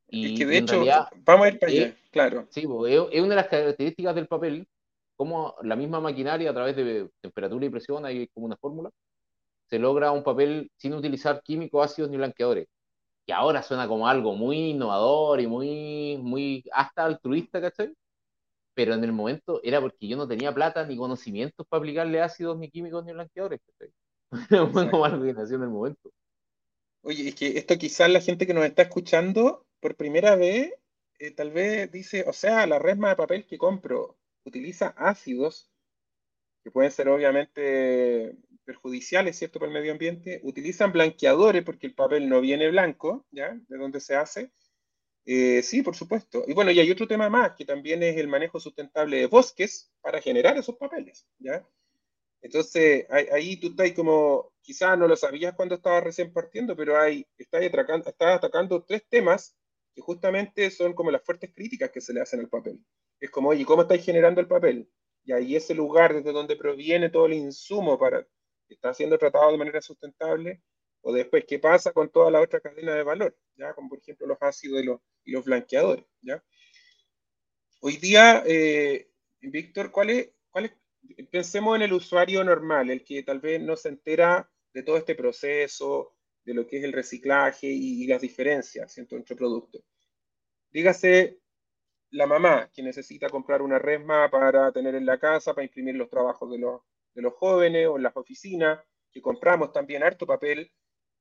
Y 0.06 0.36
que 0.36 0.46
de 0.46 0.58
hecho, 0.58 0.84
vamos 1.24 1.46
a 1.46 1.48
ir 1.48 1.58
para 1.58 1.72
allá, 1.72 1.96
claro. 2.12 2.46
Sí, 2.50 2.60
es 2.60 3.20
una 3.20 3.30
de 3.30 3.34
las 3.34 3.48
características 3.48 4.14
del 4.14 4.28
papel, 4.28 4.68
como 5.16 5.56
la 5.62 5.74
misma 5.74 5.98
maquinaria 5.98 6.50
a 6.50 6.54
través 6.54 6.76
de 6.76 7.10
temperatura 7.20 7.66
y 7.66 7.68
presión, 7.68 8.04
hay 8.04 8.28
como 8.28 8.46
una 8.46 8.56
fórmula, 8.56 8.90
se 9.68 9.80
logra 9.80 10.12
un 10.12 10.22
papel 10.22 10.70
sin 10.76 10.94
utilizar 10.94 11.42
químicos, 11.42 11.84
ácidos 11.84 12.12
ni 12.12 12.16
blanqueadores. 12.16 12.68
Que 13.26 13.32
ahora 13.32 13.60
suena 13.60 13.88
como 13.88 14.06
algo 14.06 14.36
muy 14.36 14.70
innovador 14.70 15.40
y 15.40 15.48
muy, 15.48 16.16
muy 16.22 16.62
hasta 16.72 17.06
altruista, 17.06 17.60
¿cachai? 17.60 17.92
Pero 18.74 18.94
en 18.94 19.02
el 19.02 19.10
momento 19.10 19.60
era 19.64 19.80
porque 19.80 20.06
yo 20.06 20.16
no 20.16 20.28
tenía 20.28 20.54
plata 20.54 20.86
ni 20.86 20.96
conocimientos 20.96 21.66
para 21.66 21.78
aplicarle 21.78 22.20
ácidos, 22.20 22.56
ni 22.56 22.70
químicos, 22.70 23.04
ni 23.04 23.12
blanqueadores, 23.12 23.60
¿cachai? 23.66 23.92
Fue 24.72 24.90
como 24.90 25.04
algo 25.04 25.24
que 25.24 25.32
nació 25.32 25.56
en 25.56 25.62
el 25.62 25.68
momento. 25.68 26.12
Oye, 27.02 27.28
es 27.28 27.34
que 27.34 27.58
esto 27.58 27.76
quizás 27.76 28.10
la 28.10 28.20
gente 28.20 28.46
que 28.46 28.54
nos 28.54 28.64
está 28.64 28.82
escuchando 28.82 29.66
por 29.80 29.96
primera 29.96 30.36
vez, 30.36 30.72
eh, 31.18 31.30
tal 31.30 31.50
vez 31.50 31.90
dice, 31.92 32.24
o 32.26 32.32
sea, 32.32 32.66
la 32.66 32.78
resma 32.78 33.10
de 33.10 33.16
papel 33.16 33.46
que 33.46 33.58
compro 33.58 34.18
utiliza 34.44 34.88
ácidos, 34.96 35.70
que 36.62 36.70
pueden 36.70 36.90
ser 36.90 37.08
obviamente 37.08 38.36
perjudiciales, 38.64 39.36
¿cierto?, 39.36 39.58
para 39.58 39.70
el 39.70 39.78
medio 39.78 39.92
ambiente, 39.92 40.40
utilizan 40.42 40.92
blanqueadores 40.92 41.62
porque 41.62 41.86
el 41.86 41.94
papel 41.94 42.28
no 42.28 42.40
viene 42.40 42.70
blanco, 42.70 43.26
¿ya?, 43.30 43.54
de 43.68 43.76
dónde 43.76 44.00
se 44.00 44.16
hace. 44.16 44.50
Eh, 45.26 45.62
sí, 45.62 45.82
por 45.82 45.94
supuesto. 45.94 46.44
Y 46.46 46.54
bueno, 46.54 46.70
y 46.70 46.80
hay 46.80 46.90
otro 46.90 47.06
tema 47.06 47.28
más, 47.28 47.52
que 47.54 47.64
también 47.66 48.02
es 48.02 48.16
el 48.16 48.28
manejo 48.28 48.60
sustentable 48.60 49.18
de 49.18 49.26
bosques 49.26 49.92
para 50.00 50.20
generar 50.22 50.56
esos 50.56 50.76
papeles, 50.76 51.26
¿ya? 51.38 51.66
Entonces, 52.44 53.06
ahí, 53.08 53.56
tú 53.56 53.68
estás 53.68 53.92
como, 53.92 54.52
quizás 54.60 54.98
no 54.98 55.08
lo 55.08 55.16
sabías 55.16 55.54
cuando 55.54 55.76
estabas 55.76 56.04
recién 56.04 56.30
partiendo, 56.30 56.76
pero 56.76 57.00
ahí 57.00 57.26
estás 57.38 57.64
atacando, 57.64 58.10
estás 58.10 58.36
atacando 58.36 58.84
tres 58.84 59.02
temas 59.08 59.56
que 59.94 60.02
justamente 60.02 60.70
son 60.70 60.92
como 60.92 61.10
las 61.10 61.24
fuertes 61.24 61.54
críticas 61.54 61.90
que 61.90 62.02
se 62.02 62.12
le 62.12 62.20
hacen 62.20 62.40
al 62.40 62.50
papel. 62.50 62.84
Es 63.18 63.30
como, 63.30 63.48
oye, 63.48 63.64
¿cómo 63.64 63.80
estáis 63.80 64.04
generando 64.04 64.42
el 64.42 64.46
papel? 64.46 64.90
Y 65.24 65.32
ahí 65.32 65.56
ese 65.56 65.74
lugar 65.74 66.12
desde 66.12 66.32
donde 66.32 66.54
proviene 66.54 67.08
todo 67.08 67.24
el 67.24 67.32
insumo 67.32 67.98
para 67.98 68.22
que 68.68 68.74
está 68.74 68.92
siendo 68.92 69.16
tratado 69.16 69.50
de 69.50 69.56
manera 69.56 69.80
sustentable, 69.80 70.62
o 71.00 71.14
después, 71.14 71.46
¿qué 71.48 71.58
pasa 71.58 71.92
con 71.92 72.10
toda 72.10 72.30
la 72.30 72.42
otra 72.42 72.60
cadena 72.60 72.94
de 72.94 73.04
valor? 73.04 73.34
¿ya? 73.56 73.72
Como 73.72 73.88
por 73.88 74.00
ejemplo 74.00 74.26
los 74.26 74.38
ácidos 74.42 74.82
y 74.82 74.84
los, 74.84 75.00
y 75.24 75.32
los 75.32 75.46
blanqueadores. 75.46 76.04
¿ya? 76.20 76.44
Hoy 77.80 77.96
día, 77.96 78.42
eh, 78.46 79.08
Víctor, 79.40 79.90
¿cuál 79.90 80.10
es, 80.10 80.30
cuál 80.50 80.66
es 80.66 80.72
pensemos 81.30 81.76
en 81.76 81.82
el 81.82 81.92
usuario 81.92 82.44
normal, 82.44 82.90
el 82.90 83.04
que 83.04 83.22
tal 83.22 83.40
vez 83.40 83.60
no 83.60 83.76
se 83.76 83.90
entera 83.90 84.50
de 84.72 84.82
todo 84.82 84.96
este 84.96 85.14
proceso, 85.14 86.14
de 86.44 86.54
lo 86.54 86.66
que 86.66 86.78
es 86.78 86.84
el 86.84 86.92
reciclaje 86.92 87.66
y, 87.68 88.06
las 88.06 88.20
diferencias 88.20 88.96
entre 88.98 89.36
productos. 89.36 89.82
Dígase 90.70 91.40
la 92.10 92.26
mamá 92.26 92.70
que 92.72 92.82
necesita 92.82 93.28
comprar 93.28 93.62
una 93.62 93.78
resma 93.78 94.30
para 94.30 94.70
tener 94.72 94.94
en 94.94 95.06
la 95.06 95.18
casa, 95.18 95.54
para 95.54 95.64
imprimir 95.64 95.96
los 95.96 96.08
trabajos 96.08 96.50
de 96.50 96.58
los, 96.58 96.82
de 97.14 97.22
los 97.22 97.34
jóvenes 97.34 97.88
o 97.88 97.96
en 97.96 98.02
las 98.02 98.16
oficinas, 98.16 98.80
que 99.10 99.22
compramos 99.22 99.72
también 99.72 100.02
harto 100.02 100.26
papel 100.26 100.70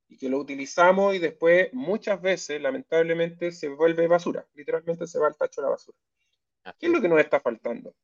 y 0.08 0.18
que 0.18 0.30
lo 0.30 0.40
utilizamos 0.40 1.16
y 1.16 1.20
después 1.20 1.74
muchas 1.74 2.22
veces, 2.22 2.62
lamentablemente, 2.62 3.52
se 3.52 3.70
vuelve 3.70 4.08
basura. 4.08 4.46
Literalmente 4.54 5.08
se 5.08 5.20
va 5.20 5.28
al 5.28 5.38
tacho 5.38 5.62
de 5.62 5.66
la 5.66 5.72
basura. 5.72 5.98
¿Qué 6.80 6.88
es 6.88 6.92
lo 6.92 7.02
que 7.02 7.10
nos 7.10 7.20
está 7.20 7.40
faltando? 7.40 7.96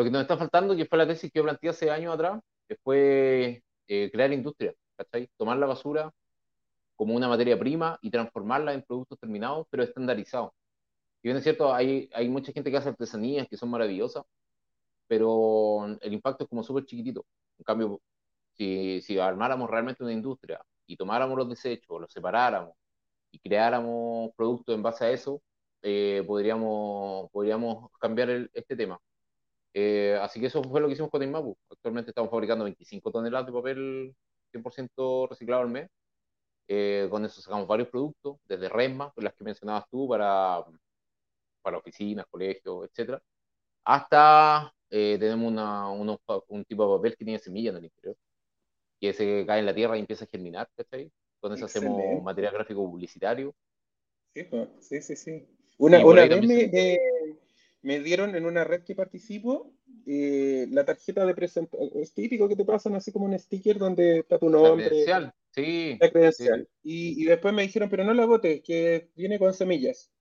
Lo 0.00 0.04
que 0.04 0.10
nos 0.10 0.22
está 0.22 0.38
faltando, 0.38 0.74
que 0.74 0.86
fue 0.86 0.96
la 0.96 1.06
tesis 1.06 1.30
que 1.30 1.40
yo 1.40 1.42
planteé 1.42 1.68
hace 1.68 1.90
años 1.90 2.14
atrás, 2.14 2.40
fue 2.82 3.62
eh, 3.86 4.10
crear 4.10 4.32
industria, 4.32 4.72
¿cachai? 4.96 5.28
Tomar 5.36 5.58
la 5.58 5.66
basura 5.66 6.10
como 6.96 7.14
una 7.14 7.28
materia 7.28 7.58
prima 7.58 7.98
y 8.00 8.10
transformarla 8.10 8.72
en 8.72 8.80
productos 8.82 9.18
terminados, 9.18 9.66
pero 9.68 9.82
estandarizados. 9.82 10.52
Y 11.22 11.28
bien 11.28 11.36
es 11.36 11.42
cierto, 11.42 11.74
hay, 11.74 12.08
hay 12.14 12.30
mucha 12.30 12.50
gente 12.50 12.70
que 12.70 12.78
hace 12.78 12.88
artesanías 12.88 13.46
que 13.46 13.58
son 13.58 13.68
maravillosas, 13.68 14.24
pero 15.06 15.84
el 16.00 16.12
impacto 16.14 16.44
es 16.44 16.48
como 16.48 16.62
súper 16.62 16.86
chiquitito. 16.86 17.26
En 17.58 17.64
cambio, 17.64 18.00
si, 18.54 19.02
si 19.02 19.18
armáramos 19.18 19.68
realmente 19.68 20.02
una 20.02 20.14
industria 20.14 20.64
y 20.86 20.96
tomáramos 20.96 21.36
los 21.36 21.50
desechos, 21.50 22.00
los 22.00 22.10
separáramos 22.10 22.74
y 23.32 23.38
creáramos 23.38 24.30
productos 24.34 24.74
en 24.74 24.82
base 24.82 25.04
a 25.04 25.10
eso, 25.10 25.42
eh, 25.82 26.24
podríamos, 26.26 27.30
podríamos 27.32 27.90
cambiar 28.00 28.48
este 28.54 28.76
tema. 28.76 28.98
Eh, 29.72 30.18
así 30.20 30.40
que 30.40 30.46
eso 30.46 30.62
fue 30.64 30.80
lo 30.80 30.86
que 30.86 30.94
hicimos 30.94 31.10
con 31.10 31.22
Inmapu. 31.22 31.56
Actualmente 31.70 32.10
estamos 32.10 32.30
fabricando 32.30 32.64
25 32.64 33.10
toneladas 33.10 33.46
de 33.46 33.52
papel 33.52 34.14
100% 34.52 35.28
reciclado 35.28 35.62
al 35.62 35.68
mes. 35.68 35.88
Eh, 36.68 37.08
con 37.10 37.24
eso 37.24 37.40
sacamos 37.40 37.66
varios 37.66 37.88
productos, 37.88 38.36
desde 38.44 38.68
resma, 38.68 39.12
las 39.16 39.34
que 39.34 39.44
mencionabas 39.44 39.84
tú, 39.90 40.08
para, 40.08 40.64
para 41.62 41.78
oficinas, 41.78 42.26
colegios, 42.30 42.88
etc. 42.88 43.20
Hasta 43.84 44.72
eh, 44.88 45.16
tenemos 45.18 45.50
una, 45.50 45.88
un 45.90 46.64
tipo 46.64 46.86
de 46.86 46.96
papel 46.96 47.16
que 47.16 47.24
tiene 47.24 47.38
semillas 47.40 47.72
en 47.72 47.78
el 47.78 47.84
interior, 47.86 48.16
que 49.00 49.12
se 49.12 49.44
cae 49.46 49.60
en 49.60 49.66
la 49.66 49.74
tierra 49.74 49.96
y 49.96 50.00
empieza 50.00 50.24
a 50.24 50.28
germinar, 50.28 50.68
Con 51.40 51.52
eso 51.54 51.64
hacemos 51.64 52.22
material 52.22 52.54
gráfico 52.54 52.88
publicitario. 52.88 53.52
Sí, 54.34 54.44
pues, 54.44 54.68
sí, 54.80 55.00
sí. 55.00 55.16
sí. 55.16 55.48
Una, 55.78 56.04
una 56.04 56.26
vez 56.26 56.46
me, 56.46 56.68
me 56.68 56.98
dieron 57.82 58.34
en 58.34 58.46
una 58.46 58.64
red 58.64 58.82
que 58.84 58.94
participo 58.94 59.72
eh, 60.06 60.66
la 60.70 60.84
tarjeta 60.84 61.24
de 61.24 61.34
presentación. 61.34 61.90
Es 61.94 62.12
típico 62.12 62.48
que 62.48 62.56
te 62.56 62.64
pasan 62.64 62.94
así 62.94 63.12
como 63.12 63.26
un 63.26 63.38
sticker 63.38 63.78
donde 63.78 64.20
está 64.20 64.38
tu 64.38 64.50
nombre. 64.50 64.84
La 64.84 64.88
credencial, 64.88 65.34
sí. 65.50 65.98
La 66.00 66.10
credencial. 66.10 66.68
Y, 66.82 67.22
y, 67.22 67.24
después 67.24 67.54
me 67.54 67.62
dijeron, 67.62 67.88
pero 67.88 68.04
no 68.04 68.14
la 68.14 68.26
botes, 68.26 68.62
que 68.62 69.10
viene 69.14 69.38
con 69.38 69.54
semillas. 69.54 70.12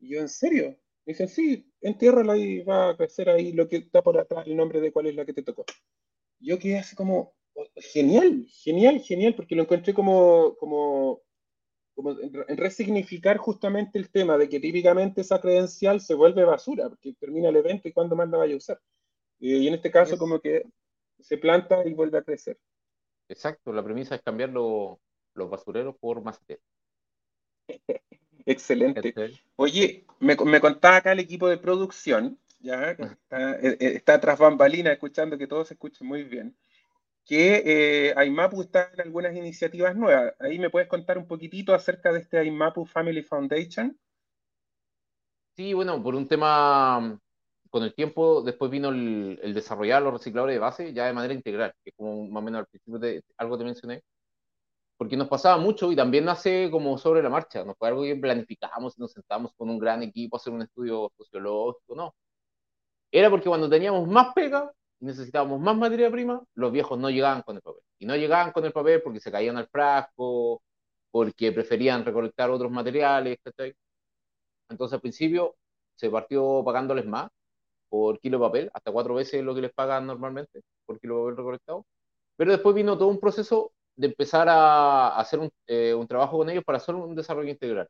Y 0.00 0.10
yo, 0.10 0.20
¿en 0.20 0.28
serio? 0.28 0.76
Me 1.04 1.12
dicen, 1.12 1.28
sí, 1.28 1.72
entiérrala 1.80 2.36
y 2.36 2.62
va 2.62 2.90
a 2.90 2.96
crecer 2.96 3.28
ahí 3.30 3.52
lo 3.52 3.68
que 3.68 3.76
está 3.76 4.02
por 4.02 4.18
atrás, 4.18 4.46
el 4.46 4.56
nombre 4.56 4.80
de 4.80 4.90
cuál 4.90 5.06
es 5.06 5.14
la 5.14 5.24
que 5.24 5.32
te 5.32 5.42
tocó. 5.42 5.64
Yo 6.40 6.58
quedé 6.58 6.78
así 6.78 6.96
como, 6.96 7.34
oh, 7.54 7.66
genial, 7.76 8.46
genial, 8.48 9.00
genial, 9.00 9.34
porque 9.34 9.54
lo 9.54 9.62
encontré 9.62 9.94
como, 9.94 10.56
como 10.56 11.22
como 11.96 12.14
en 12.20 12.56
resignificar 12.56 13.38
justamente 13.38 13.98
el 13.98 14.10
tema 14.10 14.38
de 14.38 14.48
que 14.48 14.60
típicamente 14.60 15.22
esa 15.22 15.40
credencial 15.40 16.00
se 16.00 16.14
vuelve 16.14 16.44
basura, 16.44 16.88
porque 16.90 17.14
termina 17.14 17.48
el 17.48 17.56
evento 17.56 17.88
y 17.88 17.92
cuando 17.92 18.14
más 18.14 18.28
la 18.28 18.38
vaya 18.38 18.54
a 18.54 18.58
usar. 18.58 18.80
y 19.40 19.66
en 19.66 19.74
este 19.74 19.90
caso 19.90 20.16
como 20.16 20.40
que 20.40 20.64
se 21.18 21.38
planta 21.38 21.86
y 21.86 21.94
vuelve 21.94 22.18
a 22.18 22.22
crecer. 22.22 22.58
Exacto, 23.28 23.72
la 23.72 23.82
premisa 23.82 24.14
es 24.14 24.22
cambiar 24.22 24.50
los 24.50 24.98
basureros 25.34 25.96
por 25.96 26.22
maceteros. 26.22 26.62
Excelente. 28.46 29.14
Oye, 29.56 30.04
me, 30.20 30.36
me, 30.36 30.60
contaba 30.60 30.96
acá 30.96 31.12
el 31.12 31.18
equipo 31.18 31.48
de 31.48 31.58
producción, 31.58 32.38
ya 32.60 32.92
está, 32.92 33.52
eh, 33.60 33.76
eh, 33.80 33.92
está 33.96 34.20
tras 34.20 34.38
bambalina 34.38 34.92
escuchando 34.92 35.36
que 35.36 35.48
todo 35.48 35.64
se 35.64 35.74
escuche 35.74 36.04
muy 36.04 36.22
bien, 36.22 36.56
que 37.26 37.62
eh, 37.66 38.14
AIMAPU 38.16 38.62
está 38.62 38.88
en 38.94 39.00
algunas 39.00 39.34
iniciativas 39.34 39.96
nuevas. 39.96 40.32
Ahí 40.38 40.60
me 40.60 40.70
puedes 40.70 40.88
contar 40.88 41.18
un 41.18 41.26
poquitito 41.26 41.74
acerca 41.74 42.12
de 42.12 42.20
este 42.20 42.38
AIMAPU 42.38 42.86
Family 42.86 43.22
Foundation. 43.22 43.98
Sí, 45.56 45.74
bueno, 45.74 46.00
por 46.00 46.14
un 46.14 46.28
tema, 46.28 47.18
con 47.68 47.82
el 47.82 47.94
tiempo, 47.94 48.42
después 48.42 48.70
vino 48.70 48.90
el, 48.90 49.40
el 49.42 49.54
desarrollar 49.54 50.02
los 50.02 50.12
recicladores 50.12 50.54
de 50.54 50.60
base 50.60 50.92
ya 50.92 51.06
de 51.06 51.12
manera 51.12 51.34
integral, 51.34 51.74
que 51.82 51.90
es 51.90 51.96
como 51.96 52.28
más 52.28 52.42
o 52.42 52.44
menos 52.44 52.60
al 52.60 52.66
principio 52.66 52.98
de 53.00 53.24
algo 53.38 53.58
te 53.58 53.64
mencioné, 53.64 54.02
porque 54.96 55.16
nos 55.16 55.28
pasaba 55.28 55.58
mucho 55.58 55.90
y 55.90 55.96
también 55.96 56.26
nace 56.26 56.70
como 56.70 56.96
sobre 56.96 57.22
la 57.22 57.28
marcha, 57.28 57.64
no 57.64 57.74
fue 57.74 57.88
algo 57.88 58.02
que 58.02 58.14
planificamos 58.16 58.96
y 58.96 59.00
nos 59.00 59.12
sentamos 59.12 59.52
con 59.56 59.68
un 59.68 59.78
gran 59.78 60.02
equipo 60.02 60.36
a 60.36 60.38
hacer 60.38 60.52
un 60.52 60.62
estudio 60.62 61.10
sociológico, 61.16 61.96
no. 61.96 62.14
Era 63.10 63.30
porque 63.30 63.48
cuando 63.48 63.68
teníamos 63.68 64.06
más 64.06 64.32
pega 64.34 64.70
y 65.00 65.06
necesitábamos 65.06 65.60
más 65.60 65.76
materia 65.76 66.10
prima, 66.10 66.42
los 66.54 66.72
viejos 66.72 66.98
no 66.98 67.10
llegaban 67.10 67.42
con 67.42 67.56
el 67.56 67.62
papel. 67.62 67.82
Y 67.98 68.06
no 68.06 68.16
llegaban 68.16 68.52
con 68.52 68.64
el 68.64 68.72
papel 68.72 69.02
porque 69.02 69.20
se 69.20 69.32
caían 69.32 69.56
al 69.56 69.68
frasco, 69.68 70.62
porque 71.10 71.52
preferían 71.52 72.04
recolectar 72.04 72.50
otros 72.50 72.70
materiales, 72.70 73.38
Entonces 74.68 74.94
al 74.94 75.00
principio 75.00 75.56
se 75.94 76.10
partió 76.10 76.62
pagándoles 76.64 77.06
más 77.06 77.30
por 77.88 78.20
kilo 78.20 78.38
de 78.38 78.44
papel, 78.46 78.70
hasta 78.74 78.92
cuatro 78.92 79.14
veces 79.14 79.42
lo 79.44 79.54
que 79.54 79.62
les 79.62 79.72
pagan 79.72 80.06
normalmente 80.06 80.62
por 80.86 81.00
kilo 81.00 81.16
de 81.16 81.22
papel 81.22 81.36
recolectado. 81.38 81.86
Pero 82.36 82.52
después 82.52 82.74
vino 82.74 82.98
todo 82.98 83.08
un 83.08 83.20
proceso 83.20 83.72
de 83.96 84.08
empezar 84.08 84.48
a 84.48 85.16
hacer 85.18 85.38
un, 85.40 85.50
eh, 85.66 85.94
un 85.94 86.06
trabajo 86.06 86.38
con 86.38 86.50
ellos 86.50 86.64
para 86.64 86.78
hacer 86.78 86.94
un 86.94 87.14
desarrollo 87.14 87.50
integral. 87.50 87.88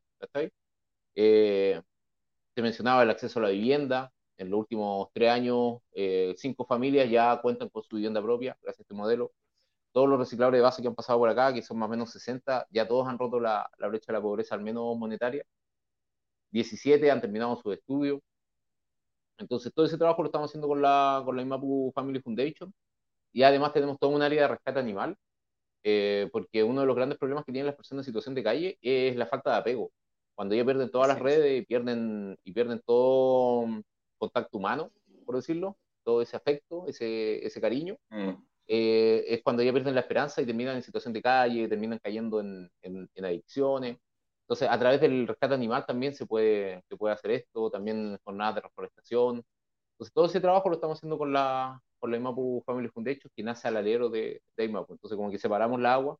Eh, 1.15 1.81
se 2.55 2.63
mencionaba 2.63 3.03
el 3.03 3.11
acceso 3.11 3.39
a 3.39 3.43
la 3.45 3.49
vivienda. 3.51 4.13
En 4.39 4.51
los 4.51 4.61
últimos 4.61 5.09
tres 5.13 5.31
años, 5.31 5.79
eh, 5.93 6.35
cinco 6.37 6.65
familias 6.67 7.11
ya 7.11 7.41
cuentan 7.41 7.69
con 7.71 7.83
su 7.83 7.97
vivienda 7.97 8.23
propia 8.23 8.57
gracias 8.63 8.81
a 8.81 8.83
este 8.83 8.95
modelo. 8.95 9.33
Todos 9.93 10.09
los 10.09 10.19
recicladores 10.19 10.59
de 10.59 10.63
base 10.63 10.83
que 10.83 10.89
han 10.89 10.95
pasado 10.95 11.19
por 11.19 11.29
acá, 11.29 11.55
que 11.55 11.63
son 11.63 11.79
más 11.79 11.89
o 11.89 11.91
menos 11.91 12.11
60, 12.11 12.67
ya 12.71 12.87
todos 12.89 13.09
han 13.09 13.19
roto 13.19 13.41
la, 13.41 13.71
la 13.79 13.89
brecha 13.89 14.07
de 14.09 14.19
la 14.19 14.23
pobreza, 14.23 14.55
al 14.55 14.63
menos 14.63 14.97
monetaria. 14.99 15.45
17 16.51 17.11
han 17.11 17.21
terminado 17.21 17.57
su 17.57 17.73
estudio. 17.73 18.23
Entonces, 19.39 19.73
todo 19.75 19.87
ese 19.87 19.99
trabajo 19.99 20.23
lo 20.23 20.29
estamos 20.29 20.51
haciendo 20.51 20.69
con 20.69 20.81
la, 20.81 21.23
con 21.25 21.37
la 21.37 21.43
IMAPU 21.43 21.93
Family 21.95 22.21
Foundation. 22.21 22.73
Y 23.33 23.43
además 23.43 23.73
tenemos 23.73 23.99
todo 23.99 24.11
un 24.11 24.23
área 24.23 24.43
de 24.43 24.49
rescate 24.49 24.79
animal, 24.81 25.17
eh, 25.85 26.29
porque 26.33 26.65
uno 26.65 26.81
de 26.83 26.87
los 26.87 26.97
grandes 26.97 27.19
problemas 27.19 27.45
que 27.45 27.53
tienen 27.53 27.67
las 27.67 27.77
personas 27.77 28.05
en 28.05 28.07
situación 28.07 28.35
de 28.35 28.43
calle 28.45 28.79
es 28.83 29.17
la 29.17 29.27
falta 29.27 29.53
de 29.53 29.57
apego. 29.59 29.93
Cuando 30.35 30.55
ya 30.55 30.65
pierden 30.65 30.91
todas 30.91 31.09
las 31.09 31.21
redes 31.21 31.63
y 31.63 31.67
pierden, 31.67 32.39
y 32.45 32.53
pierden 32.53 32.81
todo 32.87 33.67
contacto 34.19 34.59
humano, 34.59 34.91
por 35.25 35.37
decirlo, 35.37 35.77
todo 36.05 36.23
ese 36.23 36.37
afecto, 36.37 36.87
ese, 36.87 37.45
ese 37.45 37.61
cariño, 37.61 37.97
mm. 38.11 38.31
eh, 38.69 39.25
es 39.29 39.43
cuando 39.43 39.63
ya 39.63 39.73
pierden 39.73 39.95
la 39.95 40.03
esperanza 40.03 40.41
y 40.41 40.47
terminan 40.47 40.77
en 40.77 40.83
situación 40.83 41.13
de 41.13 41.23
calle, 41.23 41.69
terminan 41.69 41.99
cayendo 41.99 42.41
en, 42.41 42.71
en, 42.83 43.09
en, 43.15 43.25
adicciones. 43.25 43.99
Entonces, 44.43 44.69
a 44.71 44.79
través 44.79 45.01
del 45.01 45.27
rescate 45.27 45.55
animal 45.55 45.85
también 45.85 46.15
se 46.15 46.25
puede, 46.25 46.83
se 46.89 46.97
puede 46.97 47.15
hacer 47.15 47.33
esto, 47.33 47.71
también 47.71 48.19
jornadas 48.25 48.55
de 48.55 48.61
reforestación. 48.61 49.45
Entonces, 49.95 50.13
todo 50.15 50.27
ese 50.27 50.41
trabajo 50.41 50.69
lo 50.69 50.77
estamos 50.77 50.99
haciendo 50.99 51.19
con 51.19 51.33
la, 51.33 51.83
por 51.99 52.11
la 52.11 52.17
IMAPU 52.19 52.63
Family 52.65 52.89
Foundation, 52.89 53.33
que 53.35 53.43
nace 53.43 53.67
al 53.67 53.77
alero 53.77 54.09
de, 54.09 54.43
de 54.57 54.65
IMAPU. 54.65 54.93
Entonces, 54.93 55.17
como 55.17 55.31
que 55.31 55.39
separamos 55.39 55.81
la 55.81 55.95
agua 55.95 56.17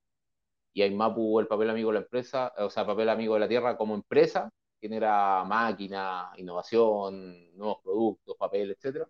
y 0.73 0.83
IMAPU, 0.83 1.41
el 1.41 1.47
papel 1.47 1.71
amigo 1.71 1.91
de 1.91 1.95
la 1.95 2.05
empresa, 2.05 2.53
o 2.59 2.71
sea, 2.71 2.85
papel 2.85 3.09
amigo 3.09 3.35
de 3.35 3.41
la 3.41 3.49
tierra 3.49 3.77
como 3.77 3.95
empresa, 3.95 4.51
genera 4.81 5.45
máquina, 5.45 6.33
innovación, 6.37 7.57
nuevos 7.57 7.79
productos, 7.83 8.37
papel, 8.37 8.71
etc. 8.71 9.07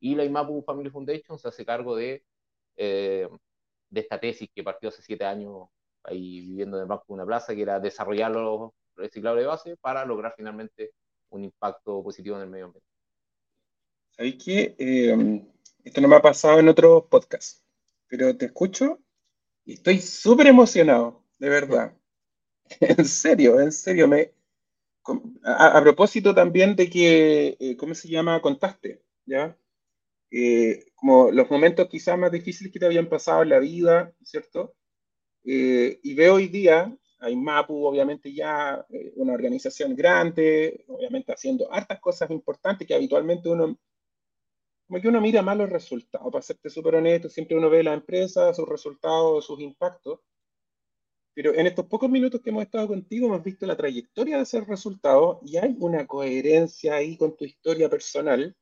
Y 0.00 0.14
la 0.14 0.24
IMAPU 0.24 0.62
Family 0.62 0.90
Foundation 0.90 1.38
se 1.38 1.48
hace 1.48 1.64
cargo 1.64 1.96
de, 1.96 2.24
eh, 2.76 3.28
de 3.90 4.00
esta 4.00 4.20
tesis 4.20 4.48
que 4.54 4.62
partió 4.62 4.88
hace 4.88 5.02
siete 5.02 5.24
años 5.24 5.68
ahí 6.04 6.40
viviendo 6.40 6.76
en 6.76 6.82
el 6.82 6.88
Banco 6.88 7.04
de 7.08 7.14
una 7.14 7.26
Plaza, 7.26 7.54
que 7.54 7.62
era 7.62 7.80
desarrollar 7.80 8.30
los 8.30 8.70
reciclables 8.96 9.44
de 9.44 9.48
base 9.48 9.76
para 9.76 10.04
lograr 10.04 10.34
finalmente 10.36 10.92
un 11.30 11.44
impacto 11.44 12.02
positivo 12.02 12.36
en 12.36 12.42
el 12.42 12.48
medio 12.48 12.66
ambiente. 12.66 12.88
¿Sabéis 14.10 14.42
que 14.42 14.76
eh, 14.78 15.44
esto 15.84 16.00
no 16.00 16.08
me 16.08 16.16
ha 16.16 16.22
pasado 16.22 16.58
en 16.58 16.68
otros 16.68 17.04
podcasts, 17.04 17.62
pero 18.08 18.36
te 18.36 18.46
escucho 18.46 18.98
y 19.64 19.74
estoy 19.74 20.00
súper 20.00 20.46
emocionado, 20.48 21.22
de 21.38 21.48
verdad. 21.48 21.92
en 22.80 23.04
serio, 23.04 23.60
en 23.60 23.72
serio. 23.72 24.08
Me, 24.08 24.32
a, 25.44 25.80
propósito 25.82 26.34
también 26.34 26.76
de 26.76 26.90
que, 26.90 27.56
eh, 27.60 27.76
¿cómo 27.76 27.94
se 27.94 28.08
llama? 28.08 28.40
Contaste, 28.40 29.02
¿ya? 29.26 29.56
Eh, 30.30 30.86
como 30.94 31.30
los 31.30 31.50
momentos 31.50 31.88
quizás 31.88 32.18
más 32.18 32.32
difíciles 32.32 32.72
que 32.72 32.78
te 32.78 32.86
habían 32.86 33.08
pasado 33.08 33.42
en 33.42 33.48
la 33.50 33.58
vida, 33.58 34.12
¿cierto? 34.22 34.74
Eh, 35.44 36.00
y 36.02 36.14
veo 36.14 36.34
hoy 36.34 36.48
día, 36.48 36.94
hay 37.20 37.36
MAPU, 37.36 37.86
obviamente 37.86 38.32
ya 38.32 38.86
una 39.16 39.32
organización 39.34 39.96
grande, 39.96 40.84
obviamente 40.88 41.32
haciendo 41.32 41.72
hartas 41.72 42.00
cosas 42.00 42.30
importantes 42.30 42.86
que 42.86 42.94
habitualmente 42.94 43.48
uno 43.48 43.78
como 44.88 45.02
que 45.02 45.08
uno 45.08 45.20
mira 45.20 45.42
más 45.42 45.56
los 45.56 45.68
resultados, 45.68 46.32
para 46.32 46.42
serte 46.42 46.70
súper 46.70 46.94
honesto, 46.94 47.28
siempre 47.28 47.56
uno 47.56 47.68
ve 47.68 47.82
la 47.82 47.92
empresa, 47.92 48.54
sus 48.54 48.66
resultados, 48.66 49.44
sus 49.44 49.60
impactos, 49.60 50.20
pero 51.38 51.54
en 51.54 51.68
estos 51.68 51.86
pocos 51.86 52.10
minutos 52.10 52.40
que 52.40 52.50
hemos 52.50 52.64
estado 52.64 52.88
contigo 52.88 53.28
hemos 53.28 53.44
visto 53.44 53.64
la 53.64 53.76
trayectoria 53.76 54.38
de 54.38 54.42
ese 54.42 54.60
resultado 54.62 55.38
y 55.44 55.56
hay 55.56 55.76
una 55.78 56.04
coherencia 56.04 56.96
ahí 56.96 57.16
con 57.16 57.36
tu 57.36 57.44
historia 57.44 57.88
personal. 57.88 58.56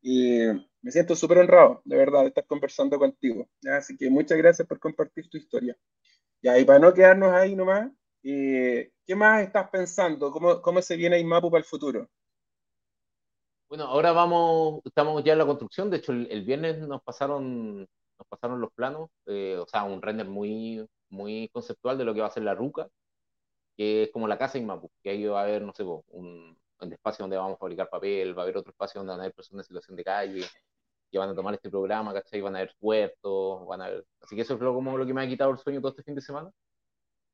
Y 0.00 0.38
me 0.80 0.90
siento 0.90 1.14
súper 1.14 1.36
honrado, 1.36 1.82
de 1.84 1.98
verdad, 1.98 2.22
de 2.22 2.28
estar 2.28 2.46
conversando 2.46 2.98
contigo. 2.98 3.46
Así 3.70 3.94
que 3.94 4.08
muchas 4.08 4.38
gracias 4.38 4.66
por 4.66 4.80
compartir 4.80 5.28
tu 5.28 5.36
historia. 5.36 5.76
y 6.40 6.64
para 6.64 6.78
no 6.78 6.94
quedarnos 6.94 7.30
ahí 7.34 7.54
nomás, 7.54 7.92
eh, 8.22 8.90
¿qué 9.04 9.14
más 9.14 9.42
estás 9.42 9.68
pensando? 9.68 10.32
¿Cómo, 10.32 10.62
cómo 10.62 10.80
se 10.80 10.96
viene 10.96 11.20
IMAPU 11.20 11.50
para 11.50 11.58
el 11.60 11.66
futuro? 11.66 12.08
Bueno, 13.68 13.84
ahora 13.84 14.12
vamos, 14.12 14.80
estamos 14.86 15.22
ya 15.22 15.34
en 15.34 15.40
la 15.40 15.46
construcción. 15.46 15.90
De 15.90 15.98
hecho, 15.98 16.12
el, 16.12 16.42
viernes 16.42 16.78
nos 16.78 17.02
pasaron, 17.02 17.80
nos 17.80 18.28
pasaron 18.30 18.62
los 18.62 18.72
planos, 18.72 19.10
eh, 19.26 19.58
o 19.58 19.66
sea, 19.66 19.84
un 19.84 20.00
render 20.00 20.26
muy, 20.26 20.88
muy 21.12 21.48
conceptual 21.52 21.98
de 21.98 22.04
lo 22.04 22.14
que 22.14 22.20
va 22.20 22.26
a 22.28 22.30
ser 22.30 22.42
la 22.42 22.54
ruca, 22.54 22.88
que 23.76 24.04
es 24.04 24.10
como 24.10 24.28
la 24.28 24.38
casa 24.38 24.58
en 24.58 24.66
Mapu, 24.66 24.90
que 25.02 25.10
ahí 25.10 25.24
va 25.26 25.40
a 25.40 25.44
haber, 25.44 25.62
no 25.62 25.72
sé, 25.72 25.84
un, 25.84 26.56
un 26.80 26.92
espacio 26.92 27.22
donde 27.22 27.36
vamos 27.36 27.54
a 27.54 27.58
fabricar 27.58 27.88
papel, 27.88 28.36
va 28.36 28.42
a 28.42 28.44
haber 28.44 28.56
otro 28.56 28.70
espacio 28.70 29.00
donde 29.00 29.12
van 29.12 29.20
a 29.20 29.22
haber 29.24 29.34
personas 29.34 29.64
en 29.64 29.68
situación 29.68 29.96
de 29.96 30.04
calle, 30.04 30.44
que 31.10 31.18
van 31.18 31.30
a 31.30 31.34
tomar 31.34 31.54
este 31.54 31.70
programa, 31.70 32.12
¿cachai? 32.12 32.40
Van 32.40 32.56
a 32.56 32.58
haber 32.60 32.74
puertos, 32.78 33.66
van 33.66 33.82
a 33.82 33.86
haber... 33.86 34.04
Así 34.20 34.34
que 34.34 34.42
eso 34.42 34.54
es 34.54 34.60
lo, 34.60 34.74
como 34.74 34.96
lo 34.96 35.06
que 35.06 35.14
me 35.14 35.22
ha 35.22 35.28
quitado 35.28 35.50
el 35.50 35.58
sueño 35.58 35.80
todo 35.80 35.90
este 35.90 36.02
fin 36.02 36.14
de 36.14 36.22
semana. 36.22 36.50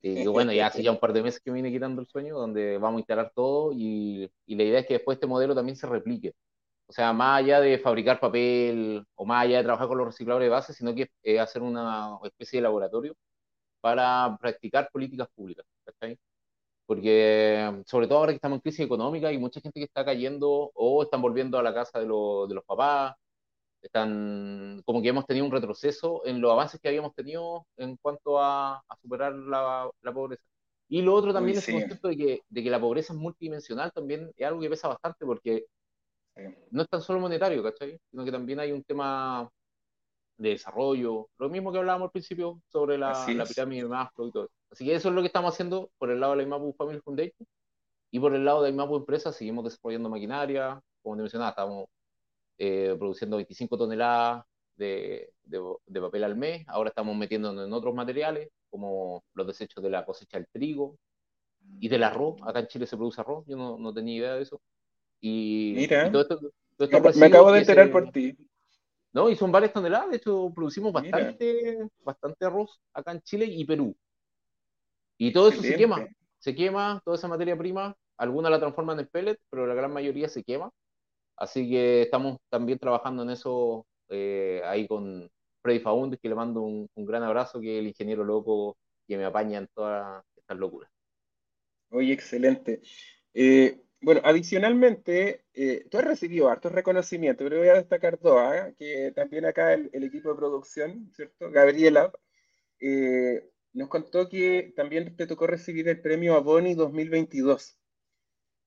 Y 0.03 0.27
bueno, 0.27 0.53
ya 0.53 0.67
hace 0.67 0.83
ya 0.83 0.91
un 0.91 0.99
par 0.99 1.13
de 1.13 1.23
meses 1.23 1.41
que 1.41 1.51
me 1.51 1.57
vine 1.57 1.71
quitando 1.71 2.01
el 2.01 2.09
sueño, 2.09 2.37
donde 2.37 2.79
vamos 2.79 2.99
a 2.99 3.01
instalar 3.01 3.33
todo 3.35 3.73
y, 3.73 4.31
y, 4.47 4.57
la 4.57 4.65
idea 4.65 4.81
es 4.81 4.87
que 4.87 4.95
después 4.95 5.17
este 5.17 5.27
modelo 5.27 5.55
también 5.55 5.77
se 5.77 5.87
replique. 5.87 6.35
O 6.87 6.93
sea, 6.93 7.13
más 7.13 7.41
allá 7.41 7.61
de 7.61 7.79
fabricar 7.79 8.19
papel 8.19 9.05
o 9.15 9.25
más 9.27 9.45
allá 9.45 9.59
de 9.59 9.65
trabajar 9.65 9.89
con 9.89 9.99
los 9.99 10.07
recicladores 10.07 10.47
de 10.47 10.51
base, 10.51 10.73
sino 10.73 10.95
que 10.95 11.11
eh, 11.23 11.39
hacer 11.39 11.63
una 11.63 12.19
especie 12.25 12.59
de 12.59 12.63
laboratorio 12.63 13.15
para 13.89 14.37
practicar 14.39 14.91
políticas 14.93 15.29
públicas. 15.35 15.65
Porque, 16.87 17.83
sobre 17.87 18.07
todo 18.07 18.19
ahora 18.19 18.33
que 18.33 18.37
estamos 18.37 18.57
en 18.57 18.61
crisis 18.63 18.81
económica, 18.87 19.29
hay 19.29 19.39
mucha 19.39 19.61
gente 19.61 19.79
que 19.79 19.85
está 19.85 20.05
cayendo 20.05 20.71
o 20.75 21.03
están 21.03 21.21
volviendo 21.23 21.59
a 21.59 21.63
la 21.63 21.75
casa 21.75 21.99
de, 21.99 22.07
de 22.07 22.55
los 22.55 22.65
papás, 22.67 23.15
están 23.83 24.83
como 24.85 25.03
que 25.03 25.09
hemos 25.09 25.27
tenido 25.27 25.47
un 25.47 25.53
retroceso 25.53 26.23
en 26.25 26.41
los 26.41 26.51
avances 26.51 26.81
que 26.81 26.89
habíamos 26.89 27.15
tenido 27.15 27.67
en 27.77 27.97
cuanto 27.97 28.41
a, 28.41 28.77
a 28.77 28.97
superar 29.03 29.35
la, 29.35 29.91
la, 30.03 30.13
pobreza. 30.13 30.43
Y 30.89 31.03
lo 31.03 31.15
otro 31.15 31.33
también 31.33 31.59
es 31.59 31.69
el 31.69 31.81
concepto 31.81 32.09
de 32.09 32.17
que, 32.17 32.41
de 32.49 32.63
que 32.63 32.71
la 32.71 32.81
pobreza 32.81 33.13
es 33.13 33.19
multidimensional, 33.19 33.93
también 33.93 34.33
es 34.37 34.47
algo 34.47 34.61
que 34.61 34.71
pesa 34.71 34.89
bastante 34.89 35.25
porque 35.27 35.67
no 36.71 36.83
es 36.83 36.89
tan 36.89 37.03
solo 37.03 37.21
monetario, 37.21 37.63
¿cachai? 37.63 37.99
Sino 38.11 38.25
que 38.25 38.33
también 38.33 38.61
hay 38.61 38.73
un 38.73 38.83
tema 38.83 39.49
de 40.39 40.51
desarrollo, 40.51 41.29
lo 41.39 41.49
mismo 41.51 41.73
que 41.73 41.79
hablábamos 41.79 42.07
al 42.07 42.13
principio 42.13 42.61
sobre 42.69 42.97
la, 42.97 43.27
la 43.29 43.45
pirámide 43.45 43.83
de 43.83 43.89
Maslow 43.89 44.29
y 44.29 44.33
todo. 44.33 44.51
Así 44.71 44.85
que 44.85 44.95
eso 44.95 45.09
es 45.09 45.15
lo 45.15 45.21
que 45.21 45.27
estamos 45.27 45.53
haciendo 45.53 45.91
por 45.99 46.11
el 46.11 46.21
lado 46.21 46.33
de 46.33 46.39
la 46.39 46.43
IMAPU 46.45 46.73
Family 46.75 47.01
Foundation 47.01 47.47
y 48.11 48.21
por 48.21 48.35
el 48.35 48.45
lado 48.45 48.63
de 48.63 48.71
la 48.71 48.75
IMAPU 48.75 48.97
Empresa 48.97 49.33
seguimos 49.33 49.65
desarrollando 49.65 50.09
maquinaria, 50.09 50.81
como 51.03 51.17
te 51.17 51.23
mencionaba, 51.23 51.51
estamos 51.51 51.87
eh, 52.57 52.95
produciendo 52.99 53.37
25 53.37 53.77
toneladas 53.77 54.45
de, 54.77 55.33
de, 55.45 56.01
papel 56.01 56.25
al 56.25 56.37
mes. 56.37 56.65
Ahora 56.69 56.91
estamos 56.91 57.17
metiéndonos 57.17 57.67
en 57.67 57.73
otros 57.73 57.95
materiales, 57.95 58.49
como 58.71 59.25
los 59.35 59.47
desechos 59.47 59.83
de 59.83 59.91
la 59.91 60.05
cosecha 60.05 60.39
del 60.39 60.47
trigo 60.49 60.97
y 61.81 61.89
del 61.89 62.05
arroz. 62.05 62.37
Acá 62.43 62.61
en 62.61 62.69
Chile 62.69 62.87
se 62.87 62.97
produce 62.97 63.21
arroz, 63.21 63.45
yo 63.47 63.57
no, 63.57 63.77
no 63.77 63.93
tenía 63.93 64.17
idea 64.17 64.35
de 64.35 64.43
eso. 64.43 64.61
Y, 65.21 65.75
Mira, 65.77 66.11
todo 66.13 66.23
esto, 66.23 67.19
me 67.19 67.27
acabo 67.27 67.51
de 67.51 67.61
enterar 67.61 67.91
por 67.91 68.11
ti. 68.13 68.37
No, 69.13 69.31
y 69.31 69.37
son 69.37 69.51
varias 69.51 69.73
toneladas, 69.73 70.11
de 70.11 70.17
hecho 70.17 70.53
producimos 70.55 70.93
bastante, 70.93 71.79
bastante 72.05 72.45
arroz 72.45 72.81
acá 72.93 73.13
en 73.13 73.23
Chile 73.23 73.47
y 73.47 73.65
Perú. 73.65 73.97
Y 75.17 75.33
todo 75.33 75.49
eso 75.49 75.63
se 75.63 75.77
quema, 75.77 76.07
se 76.39 76.55
quema, 76.55 77.01
toda 77.05 77.17
esa 77.17 77.27
materia 77.27 77.57
prima, 77.57 77.97
alguna 78.17 78.51
la 78.51 78.61
transforman 78.61 79.01
en 79.01 79.07
pellet, 79.07 79.39
pero 79.51 79.67
la 79.67 79.75
gran 79.75 79.93
mayoría 79.93 80.29
se 80.29 80.45
quema. 80.45 80.71
Así 81.37 81.69
que 81.69 82.03
estamos 82.03 82.39
también 82.49 82.79
trabajando 82.79 83.23
en 83.23 83.31
eso 83.31 83.87
eh, 84.09 84.61
ahí 84.65 84.87
con 84.87 85.31
Freddy 85.63 85.81
Faundes, 85.81 86.21
que 86.21 86.29
le 86.29 86.35
mando 86.35 86.63
un, 86.63 86.89
gran 86.97 87.23
abrazo, 87.23 87.61
que 87.61 87.77
es 87.77 87.81
el 87.81 87.89
ingeniero 87.89 88.25
loco 88.25 88.77
que 89.07 89.17
me 89.17 89.25
apaña 89.25 89.59
en 89.59 89.69
todas 89.75 90.25
estas 90.37 90.59
locuras. 90.59 90.91
Oye, 91.91 92.13
excelente. 92.13 92.83
Eh, 93.33 93.81
bueno, 94.01 94.21
adicionalmente, 94.25 95.45
eh, 95.55 95.87
tú 95.91 95.99
has 95.99 96.05
recibido 96.05 96.49
hartos 96.49 96.73
reconocimientos, 96.73 97.45
pero 97.45 97.59
voy 97.59 97.69
a 97.69 97.75
destacar 97.75 98.19
dos, 98.21 98.39
¿ah? 98.39 98.73
que 98.79 99.13
también 99.15 99.45
acá 99.45 99.75
el, 99.75 100.05
equipo 100.05 100.31
de 100.31 100.37
producción, 100.37 101.11
¿cierto? 101.15 101.51
Gabriela, 101.51 102.13
eh, 102.81 103.51
nos 103.73 103.89
contó 103.89 104.29
que 104.29 104.73
también 104.77 105.17
te 105.17 105.27
tocó 105.27 105.47
recibir 105.47 105.89
el 105.89 106.01
premio 106.01 106.35
Aboni 106.37 106.75
2022, 106.75 107.77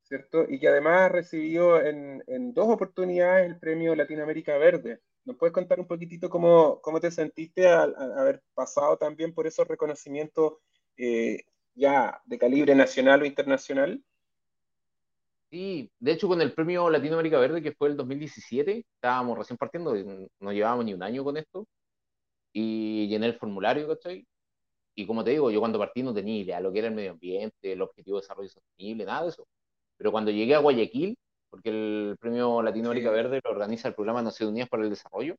¿cierto? 0.04 0.46
Y 0.50 0.60
que 0.60 0.68
además 0.68 1.12
recibió 1.12 1.82
en, 1.82 2.24
en 2.28 2.54
dos 2.54 2.68
oportunidades 2.70 3.48
el 3.48 3.60
premio 3.60 3.96
Latinoamérica 3.96 4.58
Verde. 4.58 5.02
¿Nos 5.24 5.38
puedes 5.38 5.54
contar 5.54 5.80
un 5.80 5.88
poquitito 5.88 6.30
cómo, 6.30 6.82
cómo 6.82 7.00
te 7.00 7.12
sentiste 7.12 7.68
al, 7.68 7.96
haber 8.18 8.42
pasado 8.54 8.98
también 8.98 9.34
por 9.34 9.46
esos 9.48 9.68
reconocimientos 9.68 10.54
eh, 10.98 11.44
ya 11.76 12.22
de 12.26 12.40
calibre 12.40 12.76
nacional 12.76 13.22
o 13.22 13.26
internacional? 13.26 14.04
Sí, 15.52 15.92
de 16.00 16.14
hecho 16.14 16.30
con 16.30 16.42
el 16.42 16.54
premio 16.54 16.90
Latinoamérica 16.90 17.38
Verde, 17.38 17.62
que 17.62 17.74
fue 17.74 17.90
el 17.90 17.98
2017, 17.98 18.86
estábamos 18.96 19.38
recién 19.38 19.58
partiendo, 19.58 19.94
no 20.40 20.54
llevábamos 20.54 20.86
ni 20.86 20.94
un 20.94 21.04
año 21.04 21.26
con 21.26 21.36
esto, 21.36 21.68
y 22.54 23.08
llené 23.10 23.28
el 23.28 23.36
formulario, 23.36 23.88
¿cachai? 23.88 24.26
Y 24.96 25.08
como 25.08 25.24
te 25.24 25.32
digo, 25.32 25.52
yo 25.52 25.60
cuando 25.60 25.80
partí 25.80 26.04
no 26.04 26.14
tenía 26.14 26.38
idea 26.42 26.62
lo 26.62 26.72
que 26.74 26.80
era 26.80 26.90
el 26.90 26.96
medio 26.96 27.12
ambiente, 27.12 27.74
el 27.74 27.82
objetivo 27.82 28.18
de 28.18 28.24
desarrollo 28.24 28.50
sostenible, 28.50 29.06
nada 29.06 29.24
de 29.24 29.30
eso. 29.30 29.48
Pero 29.98 30.12
cuando 30.12 30.32
llegué 30.32 30.56
a 30.56 30.60
Guayaquil, 30.60 31.18
porque 31.50 31.70
el 31.70 32.18
premio 32.20 32.62
Latinoamérica 32.62 33.12
Verde 33.12 33.42
lo 33.44 33.52
organiza 33.52 33.90
el 33.90 33.96
programa 33.96 34.22
Naciones 34.22 34.52
Unidas 34.52 34.70
para 34.70 34.84
el 34.84 34.90
Desarrollo, 34.90 35.36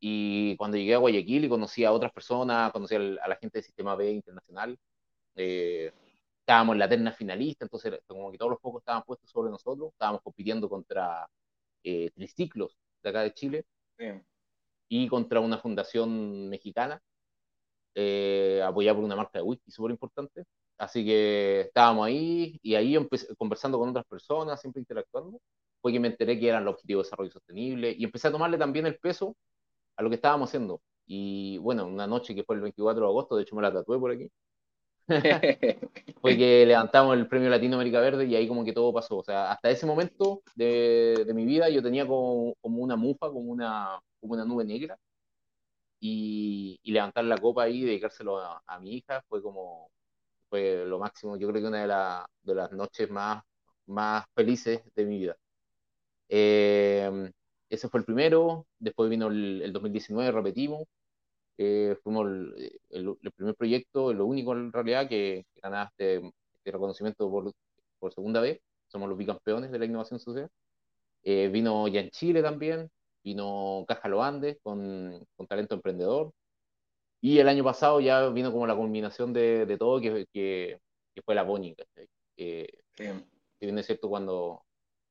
y 0.00 0.56
cuando 0.56 0.76
llegué 0.76 0.94
a 0.94 0.98
Guayaquil 0.98 1.44
y 1.46 1.48
conocí 1.48 1.84
a 1.84 1.92
otras 1.92 2.12
personas, 2.12 2.72
conocí 2.72 2.94
a 2.96 2.98
la 2.98 3.36
gente 3.36 3.58
del 3.58 3.64
Sistema 3.64 3.96
B 3.96 4.10
Internacional, 4.12 4.78
eh, 5.36 5.92
estábamos 6.46 6.74
en 6.74 6.78
la 6.78 6.88
terna 6.88 7.10
finalista, 7.10 7.64
entonces 7.64 8.00
como 8.06 8.30
que 8.30 8.38
todos 8.38 8.52
los 8.52 8.60
focos 8.60 8.80
estaban 8.82 9.02
puestos 9.02 9.28
sobre 9.28 9.50
nosotros, 9.50 9.90
estábamos 9.90 10.22
compitiendo 10.22 10.68
contra 10.68 11.28
eh, 11.82 12.10
triciclos 12.14 12.78
de 13.02 13.10
acá 13.10 13.22
de 13.22 13.34
Chile 13.34 13.66
y 14.88 15.08
contra 15.08 15.40
una 15.40 15.58
fundación 15.58 16.48
mexicana 16.48 17.02
eh, 17.96 18.62
apoyada 18.64 18.94
por 18.94 19.04
una 19.04 19.16
marca 19.16 19.40
de 19.40 19.42
whisky 19.42 19.72
súper 19.72 19.90
importante. 19.90 20.44
Así 20.78 21.04
que 21.04 21.62
estábamos 21.62 22.06
ahí 22.06 22.60
y 22.62 22.76
ahí 22.76 22.94
empecé, 22.94 23.34
conversando 23.34 23.76
con 23.78 23.88
otras 23.88 24.04
personas, 24.06 24.60
siempre 24.60 24.80
interactuando, 24.80 25.40
fue 25.82 25.92
que 25.92 25.98
me 25.98 26.08
enteré 26.08 26.38
que 26.38 26.48
eran 26.48 26.64
los 26.64 26.74
objetivos 26.74 27.04
de 27.04 27.06
desarrollo 27.08 27.30
sostenible 27.32 27.92
y 27.98 28.04
empecé 28.04 28.28
a 28.28 28.32
tomarle 28.32 28.56
también 28.56 28.86
el 28.86 28.98
peso 28.98 29.36
a 29.96 30.02
lo 30.02 30.10
que 30.10 30.16
estábamos 30.16 30.50
haciendo. 30.50 30.80
Y 31.06 31.58
bueno, 31.58 31.86
una 31.86 32.06
noche 32.06 32.36
que 32.36 32.44
fue 32.44 32.56
el 32.56 32.62
24 32.62 33.02
de 33.02 33.08
agosto, 33.08 33.36
de 33.36 33.42
hecho 33.42 33.56
me 33.56 33.62
la 33.62 33.72
tatué 33.72 33.98
por 33.98 34.12
aquí, 34.12 34.30
fue 36.20 36.36
que 36.36 36.66
levantamos 36.66 37.16
el 37.16 37.28
premio 37.28 37.48
Latinoamérica 37.48 38.00
Verde 38.00 38.26
y 38.26 38.34
ahí 38.34 38.48
como 38.48 38.64
que 38.64 38.72
todo 38.72 38.92
pasó. 38.92 39.18
O 39.18 39.24
sea, 39.24 39.52
hasta 39.52 39.70
ese 39.70 39.86
momento 39.86 40.42
de, 40.54 41.24
de 41.26 41.34
mi 41.34 41.44
vida 41.44 41.68
yo 41.68 41.82
tenía 41.82 42.06
como, 42.06 42.54
como, 42.60 42.82
una 42.82 42.96
mufa, 42.96 43.28
como 43.28 43.50
una, 43.52 44.00
como 44.20 44.34
una 44.34 44.44
nube 44.44 44.64
negra. 44.64 44.98
Y, 46.00 46.78
y 46.82 46.92
levantar 46.92 47.24
la 47.24 47.38
copa 47.38 47.64
ahí 47.64 47.82
y 47.82 47.84
dedicárselo 47.86 48.38
a, 48.38 48.62
a, 48.66 48.78
mi 48.80 48.96
hija 48.96 49.22
fue 49.28 49.42
como, 49.42 49.90
fue 50.50 50.84
lo 50.86 50.98
máximo. 50.98 51.36
Yo 51.38 51.48
creo 51.48 51.62
que 51.62 51.68
una 51.68 51.82
de, 51.82 51.88
la, 51.88 52.26
de 52.42 52.54
las 52.54 52.72
noches 52.72 53.10
más, 53.10 53.42
más 53.86 54.24
felices 54.34 54.82
de 54.94 55.06
mi 55.06 55.18
vida. 55.20 55.36
Eh, 56.28 57.32
ese 57.70 57.88
fue 57.88 58.00
el 58.00 58.06
primero, 58.06 58.66
después 58.78 59.10
vino 59.10 59.28
el, 59.28 59.62
el 59.62 59.72
2019, 59.72 60.32
repetimos, 60.32 60.84
eh, 61.58 61.96
fuimos 62.02 62.26
el, 62.90 63.18
primer 63.34 63.54
proyecto, 63.54 64.12
lo 64.12 64.26
único 64.26 64.52
en 64.52 64.72
realidad 64.72 65.08
que, 65.08 65.46
ganaste 65.62 66.16
este, 66.16 66.70
reconocimiento 66.72 67.30
por, 67.30 67.52
por, 67.98 68.12
segunda 68.12 68.40
vez. 68.40 68.60
Somos 68.88 69.08
los 69.08 69.18
bicampeones 69.18 69.70
de 69.70 69.78
la 69.78 69.86
innovación 69.86 70.20
social. 70.20 70.48
Eh, 71.22 71.48
vino 71.48 71.88
ya 71.88 72.00
en 72.00 72.10
Chile 72.10 72.42
también, 72.42 72.90
vino 73.24 73.84
Caja 73.88 74.08
Lo 74.08 74.22
Andes 74.22 74.58
con, 74.62 75.26
con, 75.36 75.46
talento 75.46 75.74
emprendedor. 75.74 76.32
Y 77.20 77.38
el 77.38 77.48
año 77.48 77.64
pasado 77.64 78.00
ya 78.00 78.28
vino 78.28 78.52
como 78.52 78.66
la 78.66 78.76
culminación 78.76 79.32
de, 79.32 79.66
de 79.66 79.78
todo, 79.78 80.00
que, 80.00 80.26
que, 80.32 80.78
que, 81.14 81.22
fue 81.22 81.34
la 81.34 81.42
Boni. 81.42 81.74
Eh, 82.36 82.68
que 82.96 83.66
viene 83.66 83.82
cierto 83.82 84.08
cuando, 84.08 84.62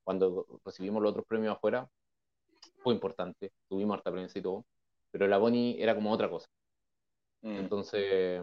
cuando 0.03 0.45
recibimos 0.63 1.01
los 1.01 1.11
otros 1.11 1.25
premios 1.25 1.55
afuera, 1.55 1.89
fue 2.83 2.93
importante, 2.93 3.51
tuvimos 3.67 3.97
harta 3.97 4.11
prensa 4.11 4.39
y 4.39 4.41
todo 4.43 4.65
pero 5.15 5.29
la 5.29 5.37
Boni 5.37 5.77
era 5.79 5.95
como 5.95 6.11
otra 6.11 6.29
cosa. 6.29 6.49
Mm. 7.41 7.55
Entonces, 7.55 8.41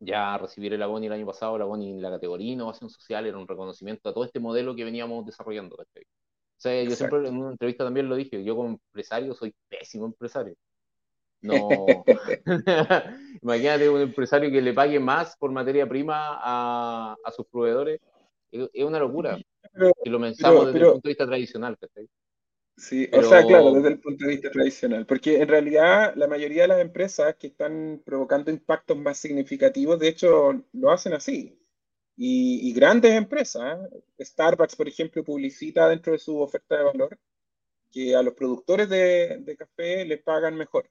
ya 0.00 0.38
recibir 0.38 0.72
el 0.72 0.86
Boni 0.86 1.08
el 1.08 1.12
año 1.12 1.26
pasado, 1.26 1.58
la 1.58 1.66
Boni 1.66 1.90
en 1.90 2.00
la 2.00 2.08
categoría 2.08 2.54
innovación 2.54 2.88
social 2.88 3.26
era 3.26 3.36
un 3.36 3.46
reconocimiento 3.46 4.08
a 4.08 4.14
todo 4.14 4.24
este 4.24 4.40
modelo 4.40 4.74
que 4.74 4.84
veníamos 4.84 5.26
desarrollando. 5.26 5.76
O 5.76 5.84
sea, 6.56 6.82
yo 6.82 6.96
siempre 6.96 7.28
en 7.28 7.36
una 7.36 7.50
entrevista 7.50 7.84
también 7.84 8.08
lo 8.08 8.16
dije, 8.16 8.42
yo 8.42 8.56
como 8.56 8.70
empresario 8.70 9.34
soy 9.34 9.54
pésimo 9.68 10.06
empresario. 10.06 10.54
No. 11.42 11.68
Imagínate 13.42 13.90
un 13.90 14.00
empresario 14.00 14.50
que 14.50 14.62
le 14.62 14.72
pague 14.72 14.98
más 14.98 15.36
por 15.36 15.52
materia 15.52 15.86
prima 15.86 16.38
a, 16.40 17.14
a 17.22 17.30
sus 17.30 17.46
proveedores. 17.48 18.00
Es, 18.50 18.84
una 18.86 19.00
locura. 19.00 19.36
si 20.02 20.08
lo 20.08 20.18
pensamos 20.18 20.68
desde 20.68 20.78
el 20.78 20.92
punto 20.92 21.08
de 21.08 21.10
vista 21.10 21.26
tradicional. 21.26 21.76
Sí, 22.76 23.08
o 23.10 23.22
sea, 23.22 23.42
claro, 23.46 23.72
desde 23.72 23.88
el 23.88 24.00
punto 24.00 24.26
de 24.26 24.32
vista 24.32 24.50
tradicional, 24.50 25.06
porque 25.06 25.40
en 25.40 25.48
realidad 25.48 26.12
la 26.14 26.28
mayoría 26.28 26.62
de 26.62 26.68
las 26.68 26.80
empresas 26.80 27.34
que 27.36 27.46
están 27.46 28.02
provocando 28.04 28.50
impactos 28.50 28.98
más 28.98 29.16
significativos, 29.18 29.98
de 29.98 30.08
hecho, 30.08 30.62
lo 30.72 30.90
hacen 30.90 31.14
así. 31.14 31.58
Y, 32.18 32.72
grandes 32.74 33.12
empresas. 33.12 33.78
Starbucks, 34.20 34.76
por 34.76 34.88
ejemplo, 34.88 35.24
publicita 35.24 35.88
dentro 35.88 36.12
de 36.12 36.18
su 36.18 36.38
oferta 36.40 36.76
de 36.76 36.84
valor 36.84 37.18
que 37.90 38.14
a 38.16 38.22
los 38.22 38.34
productores 38.34 38.88
de, 38.88 39.38
de 39.40 39.56
café 39.56 40.04
les 40.04 40.22
pagan 40.22 40.56
mejor. 40.56 40.90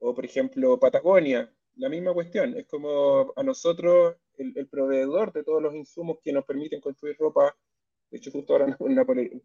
O, 0.00 0.14
por 0.14 0.24
ejemplo, 0.24 0.78
Patagonia, 0.78 1.52
la 1.76 1.88
misma 1.88 2.12
cuestión. 2.14 2.56
Es 2.56 2.66
como 2.66 3.32
a 3.36 3.42
nosotros, 3.42 4.16
el, 4.38 4.52
el 4.56 4.66
proveedor 4.68 5.32
de 5.32 5.44
todos 5.44 5.62
los 5.62 5.74
insumos 5.74 6.18
que 6.22 6.32
nos 6.32 6.44
permiten 6.44 6.80
construir 6.80 7.16
ropa, 7.18 7.56
de 8.10 8.18
hecho, 8.18 8.30
justo 8.30 8.52
ahora 8.52 8.76
en 8.78 8.94
Napoleón, 8.94 9.42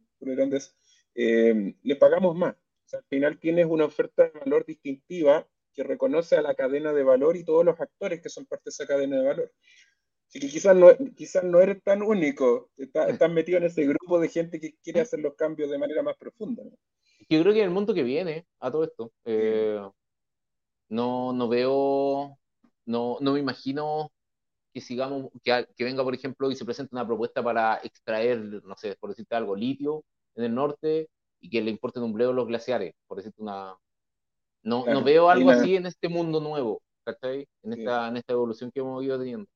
eh, 1.18 1.74
le 1.82 1.96
pagamos 1.96 2.36
más. 2.36 2.56
al 2.94 3.04
final 3.10 3.40
tienes 3.40 3.66
una 3.66 3.86
oferta 3.86 4.26
de 4.26 4.40
valor 4.40 4.66
distintiva 4.66 5.48
que 5.74 5.84
reconoce 5.84 6.36
a 6.36 6.44
la 6.44 6.54
cadena 6.54 6.94
de 6.94 7.04
valor 7.04 7.36
y 7.36 7.44
todos 7.44 7.66
los 7.66 7.80
actores 7.80 8.22
que 8.22 8.30
son 8.30 8.46
parte 8.46 8.66
de 8.66 8.70
esa 8.70 8.86
cadena 8.86 9.18
de 9.18 9.26
valor. 9.26 9.52
Así 10.28 10.40
que 10.40 10.48
quizás 10.48 10.76
no, 10.76 10.90
quizás 11.16 11.44
no 11.44 11.60
eres 11.60 11.82
tan 11.82 12.04
único, 12.04 12.70
estás, 12.78 13.32
metido 13.32 13.58
en 13.58 13.64
ese 13.64 13.84
grupo 13.86 14.20
de 14.20 14.30
gente 14.30 14.60
que 14.60 14.76
quiere 14.84 15.02
hacer 15.02 15.20
los 15.20 15.34
cambios 15.34 15.72
de 15.72 15.80
manera 15.80 16.04
más 16.04 16.16
profunda. 16.18 16.64
Yo 17.30 17.42
creo 17.42 17.54
que 17.54 17.60
en 17.60 17.66
el 17.66 17.74
mundo 17.74 17.96
que 17.96 18.04
viene 18.04 18.46
a 18.60 18.70
todo 18.72 18.84
esto, 18.84 19.12
eh, 19.26 19.82
no, 20.90 21.34
no 21.34 21.48
veo, 21.50 22.38
no, 22.86 23.18
no 23.20 23.34
me 23.34 23.40
imagino 23.40 24.12
que 24.72 24.82
sigamos, 24.82 25.32
que, 25.44 25.68
que, 25.76 25.84
venga, 25.84 26.04
por 26.04 26.14
ejemplo, 26.14 26.52
y 26.52 26.56
se 26.56 26.64
presente 26.64 26.94
una 26.94 27.08
propuesta 27.08 27.44
para 27.44 27.80
extraer, 27.84 28.40
no 28.64 28.78
sé, 28.78 28.96
por 28.98 29.10
decirte 29.10 29.36
algo, 29.36 29.56
litio 29.56 30.06
en 30.38 30.46
el 30.46 30.56
norte 30.56 31.10
y 31.40 31.50
que 31.50 31.62
le 31.62 31.72
importen 31.72 32.04
un 32.04 32.14
bledo 32.14 32.34
los 32.34 32.48
glaciares, 32.48 32.94
por 33.08 33.18
decirte 33.18 33.42
una... 33.42 33.76
No, 34.64 34.86
no 34.86 35.04
veo 35.04 35.30
algo 35.30 35.50
así 35.50 35.76
en 35.76 35.86
este 35.86 36.10
mundo 36.10 36.40
nuevo, 36.40 36.82
¿cachai? 37.04 37.48
En 37.64 37.74
esta, 37.74 38.08
en 38.08 38.18
esta 38.18 38.34
evolución 38.34 38.72
que 38.72 38.80
hemos 38.80 39.04
ido 39.04 39.18
teniendo. 39.18 39.48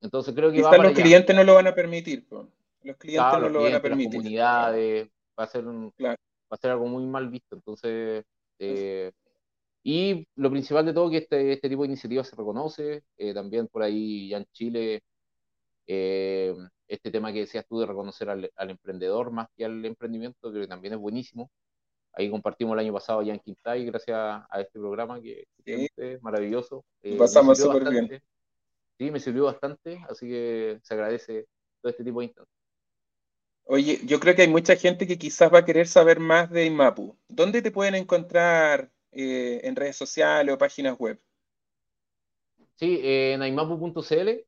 Entonces 0.00 0.34
creo 0.34 0.50
que... 0.50 0.62
Va 0.62 0.76
los 0.76 0.92
clientes 0.92 1.34
no 1.34 1.44
lo 1.44 1.54
van 1.54 1.66
a 1.68 1.74
permitir, 1.74 2.26
los 2.30 2.96
clientes 2.96 3.40
no 3.40 3.48
lo 3.48 3.62
van 3.62 3.74
a 3.74 3.82
permitir. 3.82 4.14
Las 4.14 4.22
comunidades, 4.22 5.08
va 5.38 5.44
a 5.44 5.46
ser 5.46 5.66
un, 5.66 5.92
va 6.00 6.16
a 6.50 6.56
ser 6.56 6.70
algo 6.70 6.86
muy 6.86 7.04
mal 7.04 7.28
visto, 7.28 7.54
entonces... 7.56 8.24
Eh, 8.58 9.12
y 9.88 10.26
lo 10.34 10.50
principal 10.50 10.84
de 10.84 10.92
todo 10.92 11.08
que 11.08 11.18
este, 11.18 11.52
este 11.52 11.68
tipo 11.68 11.82
de 11.82 11.88
iniciativas 11.88 12.26
se 12.26 12.34
reconoce, 12.34 13.04
eh, 13.16 13.32
también 13.32 13.68
por 13.68 13.84
ahí 13.84 14.30
ya 14.30 14.38
en 14.38 14.46
Chile 14.46 15.02
eh, 15.86 16.52
este 16.88 17.10
tema 17.10 17.32
que 17.32 17.40
decías 17.40 17.66
tú 17.66 17.80
de 17.80 17.86
reconocer 17.86 18.28
al, 18.30 18.50
emprendedor 18.70 19.30
más 19.30 19.48
que 19.56 19.64
al 19.64 19.84
emprendimiento, 19.84 20.50
creo 20.50 20.62
que 20.62 20.68
también 20.68 20.94
es 20.94 21.00
buenísimo. 21.00 21.50
Ahí 22.12 22.30
compartimos 22.30 22.74
el 22.74 22.80
año 22.80 22.92
pasado 22.92 23.22
ya 23.22 23.34
en 23.34 23.40
Quintay, 23.40 23.84
gracias 23.84 24.16
a 24.16 24.60
este 24.60 24.78
programa 24.78 25.20
que, 25.20 25.46
es 25.64 26.22
maravilloso. 26.22 26.84
Eh, 27.02 27.16
pasamos 27.18 27.58
súper 27.58 27.88
bien. 27.90 28.22
Sí, 28.98 29.10
me 29.10 29.20
sirvió 29.20 29.44
bastante, 29.44 30.02
así 30.08 30.26
que 30.26 30.80
se 30.82 30.94
agradece 30.94 31.46
todo 31.82 31.90
este 31.90 32.04
tipo 32.04 32.20
de 32.20 32.26
instancias. 32.26 32.56
Oye, 33.64 34.00
yo 34.04 34.20
creo 34.20 34.34
que 34.34 34.42
hay 34.42 34.48
mucha 34.48 34.76
gente 34.76 35.08
que 35.08 35.18
quizás 35.18 35.52
va 35.52 35.58
a 35.58 35.64
querer 35.64 35.88
saber 35.88 36.20
más 36.20 36.50
de 36.50 36.66
IMAPU. 36.66 37.18
¿Dónde 37.28 37.62
te 37.62 37.72
pueden 37.72 37.96
encontrar 37.96 38.92
eh, 39.10 39.60
en 39.64 39.74
redes 39.74 39.96
sociales 39.96 40.54
o 40.54 40.58
páginas 40.58 40.96
web? 40.98 41.20
Sí, 42.76 43.00
en 43.02 43.42
aimapu.cl, 43.42 44.46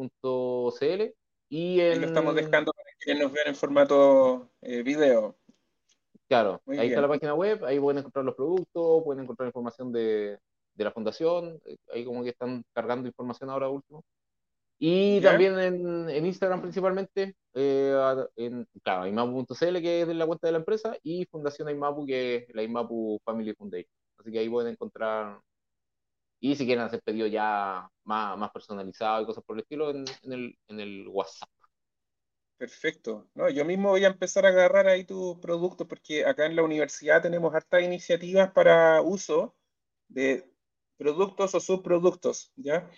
aymapu.cl 0.00 1.14
y 1.48 1.80
en... 1.80 1.92
Ahí 1.92 1.98
lo 1.98 2.06
estamos 2.06 2.34
dejando 2.34 2.72
para 2.72 2.88
que 2.98 3.14
nos 3.14 3.32
vean 3.32 3.48
en 3.48 3.56
formato 3.56 4.50
eh, 4.62 4.82
video. 4.82 5.36
Claro, 6.28 6.62
ahí 6.66 6.88
está 6.88 7.00
la 7.00 7.08
página 7.08 7.34
web, 7.34 7.64
ahí 7.64 7.80
pueden 7.80 7.98
encontrar 7.98 8.24
los 8.24 8.36
productos, 8.36 9.02
pueden 9.02 9.24
encontrar 9.24 9.48
información 9.48 9.92
de, 9.92 10.38
la 10.76 10.92
fundación, 10.92 11.60
eh, 11.64 11.76
ahí 11.92 12.04
como 12.04 12.22
que 12.22 12.30
están 12.30 12.62
cargando 12.72 13.08
información 13.08 13.50
ahora 13.50 13.68
último. 13.68 14.04
Y 14.78 15.20
también 15.20 15.58
en, 15.58 16.24
Instagram 16.24 16.62
principalmente, 16.62 17.34
eh, 17.52 18.24
en 18.36 18.66
claro, 18.82 19.06
imapu.cl, 19.06 19.82
que 19.82 20.02
es 20.02 20.08
la 20.08 20.26
cuenta 20.26 20.46
de 20.46 20.52
la 20.52 20.58
empresa, 20.58 20.96
y 21.02 21.26
Fundación 21.26 21.68
Imapu, 21.68 22.06
que 22.06 22.36
es 22.36 22.54
la 22.54 22.62
Imapu 22.62 23.20
Family 23.24 23.52
Foundation. 23.52 23.92
Así 24.18 24.30
que 24.30 24.38
ahí 24.38 24.48
pueden 24.48 24.72
encontrar, 24.72 25.38
y 26.40 26.56
si 26.56 26.64
quieren 26.64 26.84
hacer 26.84 27.02
pedido 27.02 27.26
ya 27.26 27.88
más, 28.04 28.36
más 28.38 28.50
personalizado 28.50 29.22
y 29.22 29.26
cosas 29.26 29.44
por 29.44 29.56
el 29.56 29.62
estilo, 29.62 29.90
en, 29.90 30.04
el, 30.24 30.58
en 30.68 30.80
el 30.80 31.06
WhatsApp. 31.08 31.48
Perfecto. 32.56 33.28
No, 33.34 33.48
yo 33.48 33.64
mismo 33.64 33.90
voy 33.90 34.04
a 34.04 34.08
empezar 34.08 34.44
a 34.44 34.50
agarrar 34.50 34.86
ahí 34.86 35.04
tus 35.04 35.38
productos 35.38 35.86
porque 35.86 36.26
acá 36.26 36.46
en 36.46 36.56
la 36.56 36.62
universidad 36.62 37.22
tenemos 37.22 37.54
hartas 37.54 37.82
iniciativas 37.82 38.52
para 38.52 39.00
uso 39.00 39.54
de 40.08 40.44
productos 40.98 41.54
o 41.54 41.60
subproductos, 41.60 42.52
¿ya? 42.56 42.90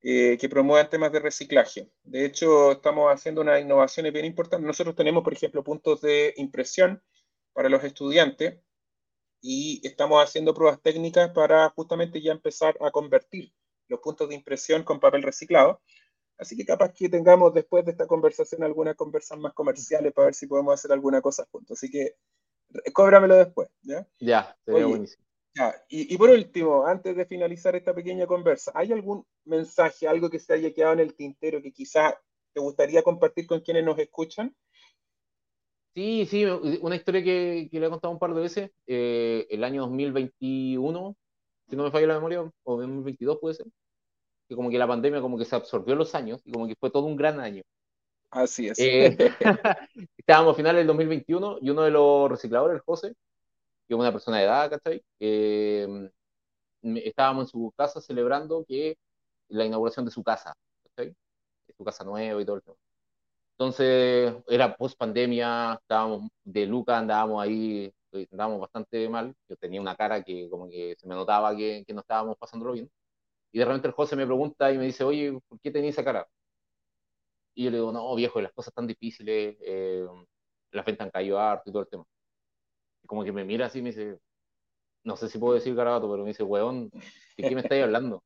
Eh, 0.00 0.38
que 0.38 0.48
promuevan 0.48 0.88
temas 0.88 1.10
de 1.10 1.18
reciclaje. 1.18 1.90
De 2.04 2.24
hecho, 2.24 2.72
estamos 2.72 3.12
haciendo 3.12 3.40
unas 3.40 3.60
innovaciones 3.60 4.12
bien 4.12 4.24
importantes. 4.24 4.66
Nosotros 4.66 4.94
tenemos, 4.94 5.24
por 5.24 5.32
ejemplo, 5.32 5.64
puntos 5.64 6.00
de 6.00 6.34
impresión 6.36 7.02
para 7.52 7.68
los 7.68 7.82
estudiantes 7.82 8.60
y 9.40 9.80
estamos 9.86 10.22
haciendo 10.22 10.54
pruebas 10.54 10.80
técnicas 10.82 11.30
para 11.30 11.68
justamente 11.70 12.20
ya 12.20 12.32
empezar 12.32 12.76
a 12.80 12.90
convertir 12.90 13.52
los 13.88 14.00
puntos 14.00 14.28
de 14.28 14.34
impresión 14.34 14.82
con 14.84 15.00
papel 15.00 15.22
reciclado. 15.22 15.80
Así 16.36 16.56
que 16.56 16.64
capaz 16.64 16.92
que 16.92 17.08
tengamos 17.08 17.52
después 17.52 17.84
de 17.84 17.92
esta 17.92 18.06
conversación 18.06 18.62
algunas 18.62 18.94
conversas 18.96 19.38
más 19.38 19.54
comerciales 19.54 20.12
para 20.12 20.26
ver 20.26 20.34
si 20.34 20.46
podemos 20.46 20.74
hacer 20.74 20.92
alguna 20.92 21.20
cosa 21.20 21.46
juntos. 21.50 21.78
Así 21.78 21.90
que 21.90 22.16
cóbramelo 22.92 23.34
después. 23.36 23.68
Ya, 23.82 24.06
ya 24.18 24.56
sería 24.64 24.86
buenísimo 24.86 25.28
y, 25.88 26.16
por 26.16 26.30
último, 26.30 26.86
antes 26.86 27.16
de 27.16 27.26
finalizar 27.26 27.74
esta 27.74 27.94
pequeña 27.94 28.26
conversa, 28.26 28.70
¿hay 28.74 28.92
algún 28.92 29.26
mensaje, 29.44 30.06
algo 30.06 30.30
que 30.30 30.38
se 30.38 30.52
haya 30.52 30.72
quedado 30.72 30.94
en 30.94 31.00
el 31.00 31.14
tintero 31.14 31.62
que 31.62 31.72
quizás 31.72 32.14
te 32.52 32.60
gustaría 32.60 33.02
compartir 33.02 33.46
con 33.46 33.60
quienes 33.60 33.84
nos 33.84 33.98
escuchan? 33.98 34.54
Sí, 35.98 36.26
sí, 36.26 36.44
una 36.44 36.94
historia 36.94 37.24
que, 37.24 37.68
le 37.72 37.86
he 37.86 37.90
contado 37.90 38.12
un 38.12 38.20
par 38.20 38.32
de 38.32 38.40
veces. 38.40 38.70
Eh, 38.86 39.48
el 39.50 39.64
año 39.64 39.80
2021, 39.82 41.16
si 41.68 41.74
no 41.74 41.82
me 41.82 41.90
falla 41.90 42.06
la 42.06 42.14
memoria, 42.14 42.42
o 42.42 42.76
2022 42.76 43.38
puede 43.40 43.56
ser, 43.56 43.66
que 44.48 44.54
como 44.54 44.70
que 44.70 44.78
la 44.78 44.86
pandemia 44.86 45.20
como 45.20 45.36
que 45.36 45.44
se 45.44 45.56
absorbió 45.56 45.96
los 45.96 46.14
años 46.14 46.40
y 46.44 46.52
como 46.52 46.68
que 46.68 46.76
fue 46.76 46.92
todo 46.92 47.02
un 47.02 47.16
gran 47.16 47.40
año. 47.40 47.64
Así 48.30 48.68
es. 48.68 48.78
Eh, 48.78 49.16
estábamos 50.16 50.52
a 50.52 50.56
finales 50.56 50.78
del 50.78 50.86
2021 50.86 51.58
y 51.62 51.70
uno 51.70 51.82
de 51.82 51.90
los 51.90 52.30
recicladores, 52.30 52.76
el 52.76 52.82
José, 52.82 53.08
que 53.88 53.94
es 53.94 53.98
una 53.98 54.12
persona 54.12 54.38
de 54.38 54.44
edad, 54.44 54.70
¿cachai? 54.70 55.02
Eh, 55.18 56.10
estábamos 57.02 57.46
en 57.46 57.48
su 57.48 57.72
casa 57.76 58.00
celebrando 58.00 58.64
que 58.64 58.96
la 59.48 59.64
inauguración 59.64 60.04
de 60.04 60.12
su 60.12 60.22
casa, 60.22 60.54
¿cachai? 60.84 61.12
Su 61.76 61.82
casa 61.82 62.04
nueva 62.04 62.40
y 62.40 62.44
todo 62.44 62.54
el 62.54 62.62
tema. 62.62 62.76
Entonces, 63.58 64.34
era 64.48 64.76
post 64.76 64.96
pandemia, 64.98 65.74
estábamos 65.80 66.30
de 66.44 66.66
Luca, 66.66 66.98
andábamos 66.98 67.42
ahí, 67.42 67.92
eh, 68.12 68.28
andábamos 68.30 68.60
bastante 68.60 69.08
mal. 69.08 69.34
Yo 69.48 69.56
tenía 69.56 69.80
una 69.80 69.96
cara 69.96 70.22
que 70.22 70.48
como 70.48 70.68
que 70.68 70.94
se 70.98 71.08
me 71.08 71.14
notaba 71.16 71.56
que, 71.56 71.84
que 71.86 71.92
no 71.94 72.00
estábamos 72.00 72.36
pasándolo 72.38 72.72
bien. 72.74 72.90
Y 73.52 73.58
de 73.60 73.64
repente 73.66 73.88
el 73.88 73.94
José 73.94 74.16
me 74.16 74.26
pregunta 74.26 74.72
y 74.72 74.78
me 74.78 74.86
dice, 74.86 75.04
oye, 75.04 75.38
¿por 75.48 75.60
qué 75.60 75.70
tenía 75.72 75.90
esa 75.90 76.04
cara? 76.04 76.28
Y 77.54 77.64
yo 77.64 77.70
le 77.70 77.78
digo, 77.78 77.92
no, 77.92 78.14
viejo, 78.14 78.40
las 78.40 78.52
cosas 78.52 78.68
están 78.70 78.86
difíciles, 78.86 79.56
eh, 79.60 80.06
las 80.72 80.84
ventas 80.86 81.06
han 81.06 81.10
caído 81.10 81.38
harto 81.40 81.68
y 81.70 81.72
todo 81.72 81.82
el 81.82 81.88
tema 81.88 82.04
como 83.06 83.24
que 83.24 83.32
me 83.32 83.44
mira 83.44 83.66
así 83.66 83.80
y 83.80 83.82
me 83.82 83.90
dice, 83.90 84.20
no 85.04 85.16
sé 85.16 85.28
si 85.28 85.38
puedo 85.38 85.54
decir 85.54 85.74
garabato, 85.74 86.10
pero 86.10 86.22
me 86.24 86.30
dice, 86.30 86.44
weón, 86.44 86.90
¿de 86.90 87.48
qué 87.48 87.54
me 87.54 87.62
estáis 87.62 87.84
hablando? 87.84 88.22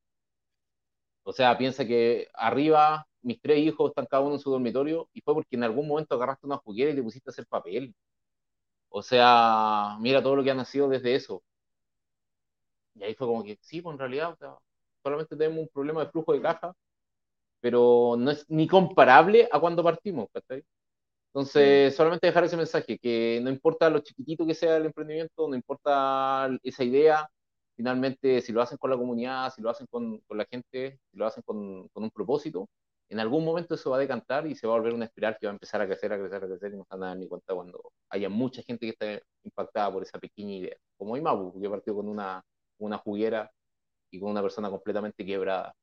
O 1.23 1.33
sea, 1.33 1.57
piensa 1.57 1.85
que 1.85 2.27
arriba 2.33 3.07
mis 3.23 3.41
tres 3.41 3.59
hijos 3.59 3.89
están 3.91 4.05
cada 4.05 4.23
uno 4.23 4.35
en 4.35 4.39
su 4.39 4.51
dormitorio 4.51 5.09
y 5.13 5.21
fue 5.21 5.33
porque 5.33 5.55
en 5.55 5.63
algún 5.63 5.87
momento 5.87 6.15
agarraste 6.15 6.45
una 6.45 6.57
juguera 6.57 6.91
y 6.91 6.95
te 6.95 7.03
pusiste 7.03 7.29
a 7.29 7.31
hacer 7.31 7.47
papel. 7.47 7.93
O 8.89 9.01
sea, 9.01 9.97
mira 9.99 10.21
todo 10.23 10.35
lo 10.35 10.43
que 10.43 10.51
ha 10.51 10.55
nacido 10.55 10.87
desde 10.89 11.15
eso. 11.15 11.43
Y 12.95 13.03
ahí 13.03 13.15
fue 13.15 13.27
como 13.27 13.43
que, 13.43 13.57
sí, 13.61 13.81
pues 13.81 13.93
en 13.93 13.99
realidad, 13.99 14.33
o 14.33 14.35
sea, 14.37 14.55
solamente 15.03 15.35
tenemos 15.35 15.59
un 15.59 15.69
problema 15.69 16.05
de 16.05 16.11
flujo 16.11 16.33
de 16.33 16.41
caja, 16.41 16.73
pero 17.61 18.15
no 18.17 18.31
es 18.31 18.45
ni 18.49 18.67
comparable 18.67 19.49
a 19.51 19.59
cuando 19.59 19.83
partimos, 19.83 20.29
¿cachai? 20.33 20.63
Entonces, 21.33 21.95
solamente 21.95 22.27
dejar 22.27 22.43
ese 22.43 22.57
mensaje, 22.57 22.99
que 22.99 23.39
no 23.43 23.49
importa 23.49 23.89
lo 23.89 23.99
chiquitito 23.99 24.45
que 24.45 24.53
sea 24.53 24.77
el 24.77 24.85
emprendimiento, 24.87 25.47
no 25.47 25.55
importa 25.55 26.49
esa 26.63 26.83
idea, 26.83 27.27
finalmente 27.75 28.41
si 28.41 28.51
lo 28.51 28.61
hacen 28.61 28.77
con 28.77 28.91
la 28.91 28.97
comunidad, 28.97 29.51
si 29.53 29.61
lo 29.61 29.69
hacen 29.69 29.87
con, 29.87 30.19
con 30.19 30.37
la 30.37 30.45
gente, 30.45 30.99
si 31.11 31.17
lo 31.17 31.25
hacen 31.25 31.43
con, 31.43 31.87
con, 31.89 32.03
un 32.03 32.11
propósito, 32.11 32.69
en 33.09 33.19
algún 33.19 33.45
momento 33.45 33.75
eso 33.75 33.91
va 33.91 33.97
a 33.97 33.99
decantar 33.99 34.47
y 34.47 34.55
se 34.55 34.65
va 34.67 34.73
a 34.73 34.77
volver 34.77 34.93
una 34.93 35.05
espiral 35.05 35.37
que 35.39 35.45
va 35.45 35.51
a 35.51 35.55
empezar 35.55 35.81
a 35.81 35.85
crecer, 35.87 36.13
a 36.13 36.17
crecer, 36.17 36.43
a 36.43 36.47
crecer 36.47 36.73
y 36.73 36.77
no 36.77 36.83
se 36.83 36.95
van 36.95 37.03
a 37.03 37.07
dar 37.07 37.17
ni 37.17 37.27
cuenta 37.27 37.53
cuando 37.53 37.91
haya 38.09 38.29
mucha 38.29 38.63
gente 38.63 38.85
que 38.85 38.91
esté 38.91 39.23
impactada 39.43 39.91
por 39.91 40.03
esa 40.03 40.19
pequeña 40.19 40.53
idea. 40.55 40.77
Como 40.97 41.17
Imabu, 41.17 41.59
que 41.61 41.69
partió 41.69 41.95
con 41.95 42.07
una, 42.09 42.43
una 42.79 42.97
juguera 42.97 43.51
y 44.11 44.19
con 44.19 44.31
una 44.31 44.41
persona 44.41 44.69
completamente 44.69 45.25
quebrada. 45.25 45.75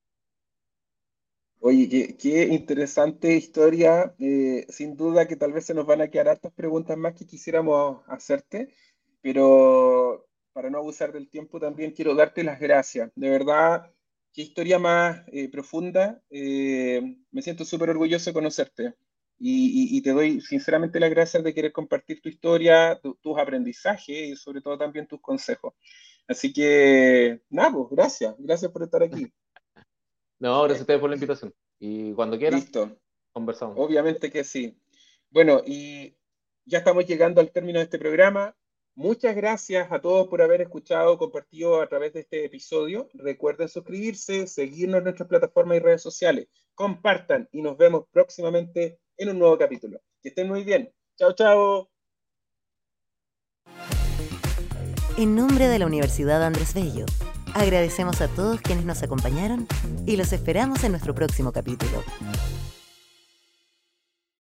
Oye, 1.62 2.16
qué, 2.18 2.44
interesante 2.46 3.34
historia. 3.34 4.14
Eh, 4.18 4.66
sin 4.70 4.96
duda 4.96 5.28
que 5.28 5.36
tal 5.36 5.52
vez 5.52 5.66
se 5.66 5.74
nos 5.74 5.86
van 5.86 6.00
a 6.00 6.08
quedar 6.08 6.28
hartas 6.28 6.52
preguntas 6.52 6.96
más 6.96 7.14
que 7.14 7.26
quisiéramos 7.26 8.02
hacerte, 8.08 8.74
pero 9.20 10.26
para 10.52 10.70
no 10.70 10.78
abusar 10.78 11.12
del 11.12 11.28
tiempo 11.28 11.60
también 11.60 11.92
quiero 11.92 12.14
darte 12.14 12.44
las 12.44 12.58
gracias. 12.60 13.10
De 13.14 13.28
verdad, 13.28 13.92
qué 14.32 14.42
historia 14.42 14.78
más 14.78 15.22
eh, 15.28 15.48
profunda. 15.48 16.22
Eh, 16.30 17.16
me 17.30 17.42
siento 17.42 17.64
súper 17.64 17.90
orgulloso 17.90 18.30
de 18.30 18.34
conocerte 18.34 18.94
y, 19.42 20.02
te 20.02 20.10
doy 20.10 20.40
sinceramente 20.42 21.00
las 21.00 21.10
gracias 21.10 21.42
de 21.42 21.54
querer 21.54 21.72
compartir 21.72 22.20
tu 22.20 22.28
historia, 22.28 23.00
tus 23.00 23.38
aprendizajes 23.38 24.08
y 24.08 24.36
sobre 24.36 24.60
todo 24.60 24.76
también 24.76 25.06
tus 25.06 25.20
consejos. 25.20 25.72
Así 26.28 26.52
que, 26.52 27.40
nada, 27.48 27.72
pues, 27.72 27.86
gracias. 27.90 28.34
Gracias 28.38 28.70
por 28.70 28.82
estar 28.82 29.02
aquí. 29.02 29.26
No, 30.42 30.62
gracias 30.62 30.80
a 30.80 30.82
ustedes 30.84 31.00
por 31.00 31.10
la 31.10 31.16
invitación. 31.16 31.54
Y 31.78 32.14
cuando 32.14 32.38
quieran, 32.38 32.60
Listo. 32.60 32.98
conversamos. 33.30 33.76
Obviamente 33.78 34.30
que 34.30 34.42
sí. 34.42 34.74
Bueno, 35.28 35.60
y 35.66 36.16
ya 36.64 36.78
estamos 36.78 37.04
llegando 37.04 37.42
al 37.42 37.50
término 37.50 37.78
de 37.78 37.84
este 37.84 37.98
programa. 37.98 38.56
Muchas 39.00 39.34
gracias 39.34 39.90
a 39.90 39.98
todos 39.98 40.28
por 40.28 40.42
haber 40.42 40.60
escuchado, 40.60 41.16
compartido 41.16 41.80
a 41.80 41.86
través 41.86 42.12
de 42.12 42.20
este 42.20 42.44
episodio. 42.44 43.08
Recuerden 43.14 43.66
suscribirse, 43.66 44.46
seguirnos 44.46 44.98
en 44.98 45.04
nuestras 45.04 45.26
plataformas 45.26 45.78
y 45.78 45.80
redes 45.80 46.02
sociales. 46.02 46.48
Compartan 46.74 47.48
y 47.50 47.62
nos 47.62 47.78
vemos 47.78 48.04
próximamente 48.12 48.98
en 49.16 49.30
un 49.30 49.38
nuevo 49.38 49.56
capítulo. 49.56 50.02
Que 50.22 50.28
estén 50.28 50.48
muy 50.48 50.64
bien. 50.64 50.92
Chao, 51.16 51.32
chao. 51.32 51.88
En 55.16 55.34
nombre 55.34 55.66
de 55.66 55.78
la 55.78 55.86
Universidad 55.86 56.44
Andrés 56.44 56.74
Bello 56.74 57.06
Agradecemos 57.54 58.20
a 58.20 58.28
todos 58.28 58.60
quienes 58.60 58.84
nos 58.84 59.02
acompañaron 59.02 59.66
y 60.06 60.16
los 60.16 60.32
esperamos 60.32 60.84
en 60.84 60.92
nuestro 60.92 61.14
próximo 61.14 61.52
capítulo. 61.52 62.02